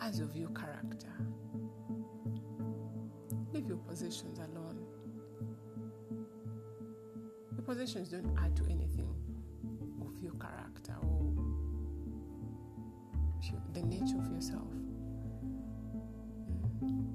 as 0.00 0.18
of 0.18 0.34
your 0.34 0.50
character. 0.50 1.12
Leave 3.66 3.70
your 3.70 3.84
possessions 3.88 4.38
alone. 4.38 4.78
Your 7.56 7.62
possessions 7.64 8.10
don't 8.10 8.38
add 8.38 8.54
to 8.54 8.62
anything 8.66 9.12
of 10.00 10.22
your 10.22 10.34
character 10.34 10.94
or 11.02 11.32
the 13.74 13.82
nature 13.82 14.18
of 14.18 14.30
yourself. 14.30 14.68
Mm. 16.84 17.06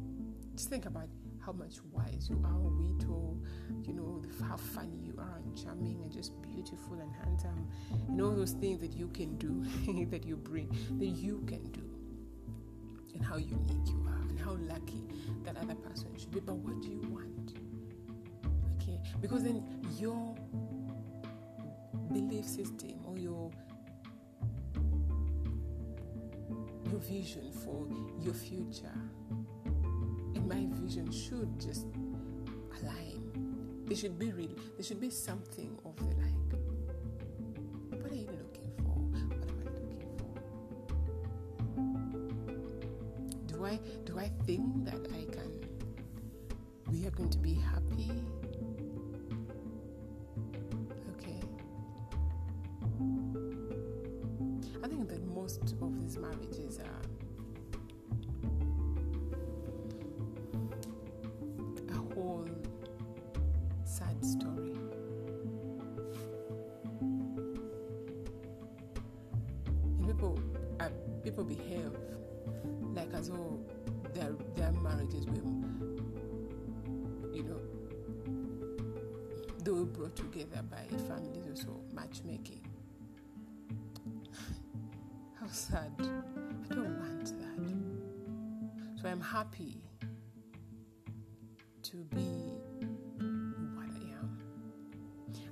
Just 0.54 0.70
think 0.70 0.88
about 0.88 1.08
how 1.46 1.54
much 1.54 1.78
wise 1.94 2.28
you 2.30 2.42
are, 2.44 2.60
wit, 2.60 3.08
or 3.10 3.38
you 3.84 3.94
know 3.94 4.22
how 4.46 4.58
funny 4.58 4.98
you 5.06 5.16
are, 5.18 5.38
and 5.46 5.58
charming, 5.58 6.02
and 6.04 6.12
just 6.12 6.34
beautiful 6.42 7.00
and 7.00 7.14
handsome, 7.24 7.66
and 8.10 8.22
all 8.22 8.32
those 8.32 8.52
things 8.52 8.82
that 8.82 8.92
you 8.92 9.08
can 9.08 9.38
do, 9.38 9.64
that 10.12 10.26
you 10.26 10.36
bring, 10.36 10.68
that 11.00 11.06
you 11.06 11.44
can 11.48 11.64
do, 11.72 11.91
and 13.14 13.24
how 13.24 13.38
unique 13.38 13.88
you 13.88 14.06
are, 14.08 14.30
and 14.30 14.40
how 14.40 14.58
lucky 14.74 15.04
that 15.44 15.58
other 15.58 15.76
person 15.76 16.08
should 16.18 16.32
be. 16.32 16.40
But 16.40 16.56
what 16.56 16.82
do 16.82 16.90
you 16.90 17.02
want? 17.10 17.54
Okay, 18.82 19.00
because 19.22 19.44
then 19.44 19.64
your 20.00 20.36
belief 22.12 22.46
system 22.46 23.00
or 23.06 23.18
your 23.18 23.52
your 26.90 27.00
vision 27.00 27.52
for 27.64 27.88
your 28.20 28.34
future 28.34 29.00
and 30.36 30.48
my 30.48 30.66
vision 30.82 31.10
should 31.12 31.60
just 31.60 31.86
align. 32.82 33.86
There 33.86 33.96
should 33.96 34.20
be 34.20 34.32
real. 34.32 34.56
There 34.76 34.84
should 34.84 35.00
be 35.02 35.10
something 35.10 35.78
of 35.86 35.96
the 35.98 36.21
Do 44.12 44.20
I 44.20 44.30
think 44.46 44.84
that 44.84 45.08
I 45.14 45.24
can? 45.32 45.52
We 46.92 47.08
are 47.08 47.12
going 47.12 47.30
to 47.30 47.38
be 47.38 47.54
happy. 47.54 48.12
Okay. 51.12 51.40
I 54.84 54.88
think 54.90 55.08
that 55.08 55.26
most 55.34 55.62
of 55.82 55.98
these 55.98 56.18
marriages 56.18 56.80
are 56.80 57.02
a 61.90 62.14
whole 62.14 62.50
sad 63.86 64.26
story. 64.26 64.76
And 70.00 70.06
people, 70.06 70.38
uh, 70.82 70.90
people 71.24 71.46
behave 71.46 71.92
like 72.94 73.14
as 73.14 73.30
though 73.30 73.58
their 74.14 74.32
their 74.56 74.72
marriages 74.74 75.26
were, 75.26 75.36
you 77.34 77.44
know, 77.44 77.62
they 79.64 79.72
were 79.72 79.86
brought 79.86 80.16
together 80.16 80.62
by 80.70 80.86
families 81.08 81.48
or 81.48 81.56
so 81.56 81.82
matchmaking. 81.94 82.66
How 85.40 85.48
sad! 85.48 85.92
I 86.00 86.74
don't 86.74 87.00
want 87.00 87.26
that. 87.26 87.52
So 89.02 89.10
I'm 89.10 89.20
happy 89.20 89.82
to 91.82 91.98
be 92.16 92.54
what 93.74 93.88
I 93.90 94.20
am 94.20 94.38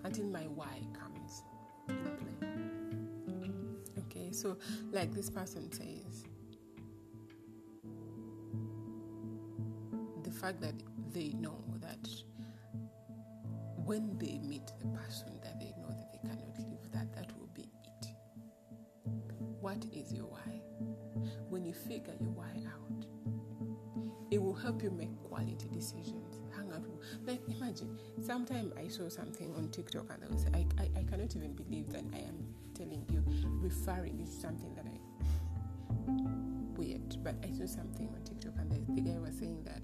until 0.04 0.26
my 0.26 0.44
why 0.54 0.82
comes 0.94 1.42
into 1.88 2.12
play. 2.38 3.52
Okay, 3.98 4.32
so, 4.32 4.56
like 4.92 5.12
this 5.16 5.32
person 5.32 5.72
says, 5.72 6.26
fact 10.40 10.62
that 10.62 10.76
they 11.14 11.30
know 11.38 11.62
that 11.82 12.08
when 13.76 14.18
they 14.20 14.40
meet 14.48 14.68
the 14.80 14.88
person 14.88 15.40
that 15.44 15.60
they 15.60 15.74
know 15.82 15.90
that 15.90 16.12
they 16.14 16.20
cannot 16.20 16.58
live 16.58 16.92
that, 16.94 17.14
that 17.14 17.38
will 17.38 17.50
be 17.54 17.64
it. 17.84 18.08
What 19.60 19.84
is 19.92 20.14
your 20.14 20.26
why? 20.26 20.62
When 21.50 21.66
you 21.66 21.74
figure 21.74 22.14
your 22.22 22.30
why 22.30 22.64
out, 22.68 23.06
it 24.32 24.42
will 24.42 24.54
help 24.54 24.82
you 24.82 24.92
make 24.92 25.10
quality 25.24 25.68
decisions. 25.74 26.40
Hang 26.56 26.72
out. 26.72 26.86
Like 27.26 27.42
imagine, 27.50 27.98
sometime 28.22 28.72
I 28.78 28.88
saw 28.88 29.10
something 29.10 29.54
on 29.56 29.70
TikTok 29.70 30.06
and 30.14 30.24
I 30.24 30.28
was 30.32 30.46
I, 30.54 30.66
I, 30.82 31.00
I 31.00 31.04
cannot 31.04 31.36
even 31.36 31.54
believe 31.54 31.90
that 31.90 32.04
I 32.14 32.20
am 32.20 32.46
telling 32.76 33.06
you, 33.12 33.24
referring 33.60 34.20
to 34.20 34.32
something 34.32 34.74
that 34.76 34.86
I 34.86 35.00
weird, 36.78 37.18
but 37.24 37.36
I 37.44 37.52
saw 37.52 37.66
something 37.66 38.08
on 38.08 38.24
TikTok 38.24 38.54
and 38.58 38.72
the, 38.72 39.02
the 39.02 39.02
guy 39.02 39.18
was 39.20 39.38
saying 39.38 39.64
that 39.66 39.84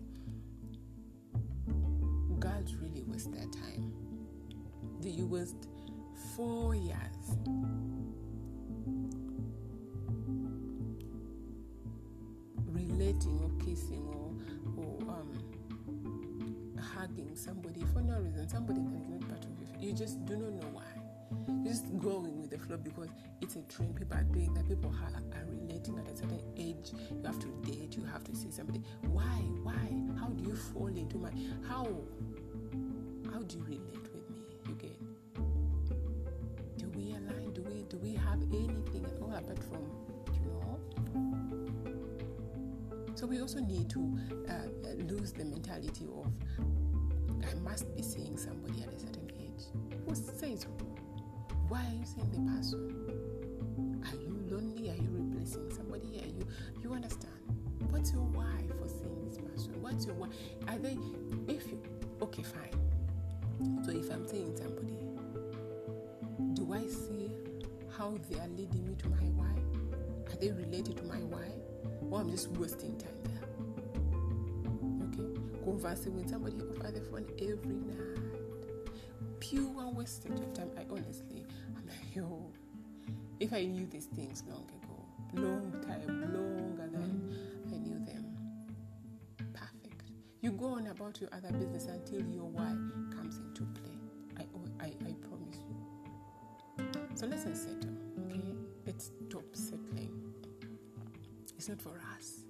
girls 2.65 2.75
really 2.81 3.03
waste 3.07 3.31
their 3.31 3.45
time. 3.47 3.91
Do 5.01 5.09
you 5.09 5.25
waste 5.25 5.67
four 6.35 6.75
years 6.75 6.95
relating 12.67 13.39
or 13.43 13.65
kissing 13.65 14.05
or, 14.07 14.83
or 14.83 15.01
um, 15.09 15.33
hugging 16.79 17.35
somebody 17.35 17.83
for 17.93 18.01
no 18.01 18.19
reason, 18.19 18.47
somebody 18.49 18.79
not 18.79 19.29
part 19.29 19.45
of 19.45 19.51
you. 19.59 19.87
You 19.87 19.93
just 19.93 20.25
do 20.25 20.37
not 20.37 20.53
know 20.53 20.69
why 20.71 20.83
you 21.47 21.63
just 21.63 21.85
going 21.99 22.41
with 22.41 22.51
the 22.51 22.57
flow 22.57 22.77
because 22.77 23.09
it's 23.41 23.55
a 23.55 23.61
trend. 23.63 23.95
People 23.95 24.17
are 24.17 24.23
doing 24.23 24.53
that. 24.53 24.67
People 24.67 24.93
are, 25.03 25.39
are 25.39 25.45
relating 25.47 25.97
at 25.99 26.11
a 26.11 26.15
certain 26.15 26.41
age. 26.57 26.91
You 27.11 27.23
have 27.25 27.39
to 27.39 27.47
date. 27.63 27.95
You 27.97 28.05
have 28.11 28.23
to 28.25 28.35
see 28.35 28.51
somebody. 28.51 28.81
Why? 29.01 29.23
Why? 29.63 29.73
How 30.19 30.27
do 30.27 30.43
you 30.43 30.55
fall 30.55 30.87
into 30.87 31.17
my? 31.17 31.31
How? 31.67 31.87
Do 33.47 33.57
you 33.57 33.63
relate 33.63 34.07
with 34.13 34.29
me? 34.31 34.41
You? 34.81 34.95
Do 36.77 36.87
we 36.95 37.11
align? 37.11 37.53
Do 37.53 37.61
we? 37.61 37.83
Do 37.83 37.97
we 37.97 38.13
have 38.15 38.41
anything 38.41 39.05
at 39.05 39.21
all 39.21 39.33
apart 39.33 39.59
from 39.69 39.83
you 40.33 40.39
know? 40.49 40.79
So 43.15 43.27
we 43.27 43.39
also 43.41 43.59
need 43.59 43.89
to 43.91 44.17
uh, 44.49 44.67
lose 45.07 45.31
the 45.31 45.45
mentality 45.45 46.07
of 46.17 46.27
I 47.43 47.53
must 47.63 47.95
be 47.95 48.01
seeing 48.01 48.37
somebody 48.37 48.81
at 48.81 48.93
a 48.93 48.99
certain 48.99 49.29
age. 49.39 49.65
Who 50.07 50.15
says 50.15 50.65
why 51.67 51.79
are 51.81 51.95
you 51.95 52.05
seeing 52.05 52.29
the 52.31 52.51
person? 52.51 54.01
Are 54.05 54.15
you 54.15 54.37
lonely? 54.49 54.89
Are 54.89 54.95
you 54.95 55.09
replacing 55.11 55.71
somebody? 55.71 56.21
Are 56.23 56.27
you 56.27 56.47
you 56.81 56.93
understand? 56.93 57.33
What's 57.89 58.11
your 58.11 58.21
why 58.21 58.63
for 58.79 58.87
seeing 58.87 59.23
this 59.27 59.37
person? 59.37 59.81
What's 59.81 60.05
your 60.05 60.15
why? 60.15 60.27
Are 60.67 60.77
they 60.77 60.97
if 61.47 61.67
you 61.67 61.81
okay 62.21 62.43
fine. 62.43 62.94
So 63.83 63.91
if 63.91 64.09
I'm 64.11 64.27
seeing 64.27 64.55
somebody, 64.55 64.97
do 66.53 66.73
I 66.73 66.85
see 66.87 67.31
how 67.97 68.17
they 68.29 68.39
are 68.39 68.47
leading 68.47 68.87
me 68.87 68.95
to 68.95 69.09
my 69.09 69.25
why? 69.35 69.55
Are 70.31 70.37
they 70.37 70.51
related 70.51 70.97
to 70.97 71.03
my 71.03 71.17
why? 71.17 71.47
Or 72.09 72.19
I'm 72.19 72.29
just 72.29 72.49
wasting 72.51 72.97
time 72.97 73.21
there? 73.23 73.43
Okay? 75.07 75.61
Conversing 75.63 76.15
with 76.15 76.29
somebody 76.29 76.57
over 76.61 76.91
the 76.91 77.01
phone 77.01 77.25
every 77.39 77.75
night. 77.75 78.19
Pure 79.39 79.91
wastage 79.93 80.31
of 80.39 80.53
time. 80.53 80.71
I 80.77 80.85
honestly 80.91 81.45
I'm 81.75 81.85
like, 81.87 82.15
yo, 82.15 82.51
if 83.39 83.53
I 83.53 83.65
knew 83.65 83.85
these 83.85 84.05
things 84.05 84.43
long 84.47 84.67
ago, 84.83 85.05
long 85.33 85.71
time, 85.85 86.07
longer 86.33 86.87
than 86.91 87.35
I 87.71 87.77
knew 87.77 87.99
them, 88.05 88.25
perfect. 89.53 90.01
You 90.41 90.51
go 90.51 90.67
on 90.67 90.87
about 90.87 91.19
your 91.21 91.29
other 91.33 91.51
business 91.51 91.85
until 91.85 92.21
your 92.27 92.45
why 92.45 92.73
Let's 97.45 97.61
settle, 97.61 97.91
okay? 98.25 98.41
Settling. 99.53 100.33
It's 101.57 101.69
not 101.69 101.79
for 101.81 102.01
us. 102.17 102.43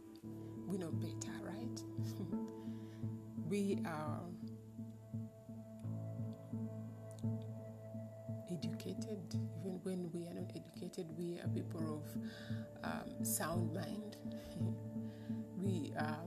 We 0.68 0.78
know 0.78 0.92
better, 0.92 1.34
right? 1.44 1.82
we 3.50 3.80
are 3.86 4.22
educated, 8.50 9.36
even 9.60 9.80
when 9.84 10.10
we 10.14 10.28
are 10.28 10.34
not 10.34 10.52
educated, 10.56 11.08
we 11.18 11.40
are 11.40 11.48
people 11.50 12.02
of 12.02 12.90
um, 12.90 13.26
sound 13.26 13.74
mind. 13.74 14.16
we 15.58 15.92
are 16.00 16.24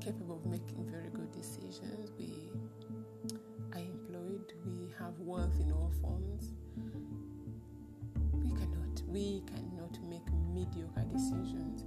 capable 0.00 0.40
of 0.44 0.46
making 0.46 0.84
very 0.90 1.10
good 1.10 1.30
decisions. 1.32 2.10
We 2.18 2.50
are 3.72 3.78
employed. 3.78 4.52
We 4.66 4.92
have 4.98 5.18
wealth 5.20 5.58
in 5.60 5.70
all 5.72 5.92
forms. 6.00 6.52
We 9.12 9.42
cannot. 9.46 9.98
Make 10.08 10.26
mediocre 10.52 11.04
decisions 11.12 11.84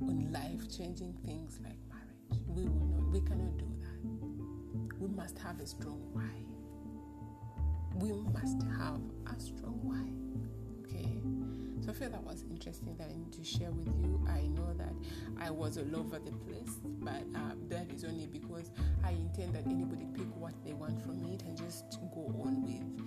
on 0.00 0.32
life-changing 0.32 1.14
things 1.24 1.58
like 1.62 1.76
marriage. 1.88 2.42
We 2.46 2.62
will 2.62 2.86
not. 2.86 3.10
We 3.12 3.20
cannot 3.20 3.56
do 3.58 3.66
that. 3.80 4.98
We 4.98 5.08
must 5.08 5.38
have 5.38 5.60
a 5.60 5.66
strong 5.66 6.00
why 6.12 6.22
we 8.00 8.12
must 8.12 8.62
have 8.78 9.00
a 9.26 9.40
strong 9.40 9.78
why. 9.82 10.06
Okay, 10.84 11.08
so 11.84 11.90
I 11.90 11.94
feel 11.94 12.10
that 12.10 12.22
was 12.22 12.44
interesting 12.50 12.96
that 12.96 13.10
I 13.10 13.16
need 13.16 13.32
to 13.32 13.44
share 13.44 13.70
with 13.70 13.88
you. 14.00 14.24
I 14.28 14.46
know 14.48 14.72
that 14.74 14.94
I 15.40 15.50
was 15.50 15.78
all 15.78 15.96
over 15.96 16.18
the 16.18 16.30
place, 16.30 16.78
but 17.00 17.24
uh, 17.34 17.54
that 17.68 17.90
is 17.92 18.04
only 18.04 18.26
because 18.26 18.70
I 19.04 19.10
intend 19.10 19.54
that 19.54 19.66
anybody 19.66 20.06
pick 20.14 20.26
what 20.36 20.54
they 20.64 20.72
want 20.72 21.02
from 21.02 21.24
it 21.24 21.42
and 21.42 21.56
just 21.56 21.98
go 22.14 22.32
on 22.44 22.62
with 22.62 23.04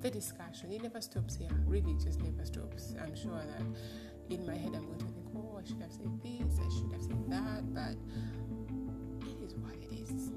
the 0.00 0.10
discussion. 0.10 0.70
It 0.70 0.82
never 0.82 1.00
stops 1.00 1.36
here, 1.36 1.48
really, 1.66 1.94
just 1.94 2.22
never 2.22 2.44
stops. 2.44 2.94
I'm 3.02 3.16
sure 3.16 3.32
that 3.32 4.34
in 4.34 4.46
my 4.46 4.54
head, 4.54 4.72
I'm 4.74 4.86
going 4.86 4.98
to 4.98 5.04
think, 5.06 5.26
oh, 5.36 5.60
I 5.60 5.66
should 5.66 5.80
have 5.80 5.92
said 5.92 6.22
this, 6.22 6.58
I 6.58 6.68
should 6.78 6.92
have 6.92 7.02
said 7.02 7.30
that, 7.30 7.74
but 7.74 7.96
it 9.28 9.42
is 9.44 9.54
what 9.56 9.74
it 9.74 9.92
is. 9.92 10.30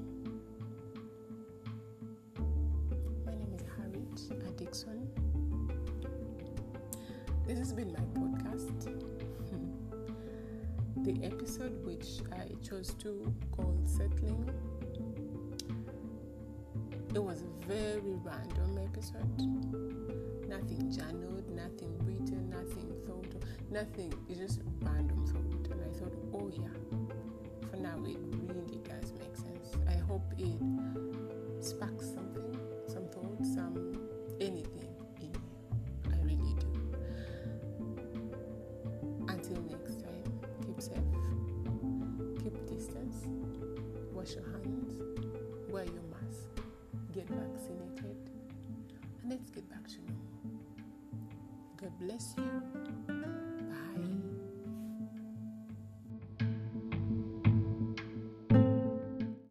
My 3.24 3.34
name 3.34 3.52
is 3.54 3.62
Harriet 3.76 4.48
Addiction. 4.48 5.08
This 7.46 7.58
has 7.58 7.72
been 7.72 7.92
my 7.92 8.00
podcast. 8.20 8.88
the 11.04 11.24
episode 11.24 11.84
which 11.84 12.20
I 12.32 12.54
chose 12.66 12.94
to 13.00 13.34
call 13.50 13.76
Settling. 13.84 14.71
It 17.14 17.22
was 17.22 17.42
a 17.42 17.66
very 17.66 18.14
random 18.24 18.78
episode. 18.78 19.36
Nothing 20.48 20.90
journaled, 20.90 21.46
nothing 21.50 21.94
written, 22.06 22.48
nothing 22.48 22.90
thought, 23.06 23.34
nothing. 23.70 24.14
It's 24.30 24.38
just 24.38 24.60
random 24.80 25.26
thought. 25.26 25.70
And 25.70 25.82
I 25.82 25.98
thought, 25.98 26.14
oh 26.32 26.48
yeah, 26.48 27.68
for 27.70 27.76
now 27.76 27.98
it 28.06 28.16
really 28.46 28.78
does 28.78 29.12
make 29.18 29.36
sense. 29.36 29.76
I 29.88 29.96
hope 29.96 30.24
it 30.38 30.58
sparks 31.62 32.06
something, 32.14 32.51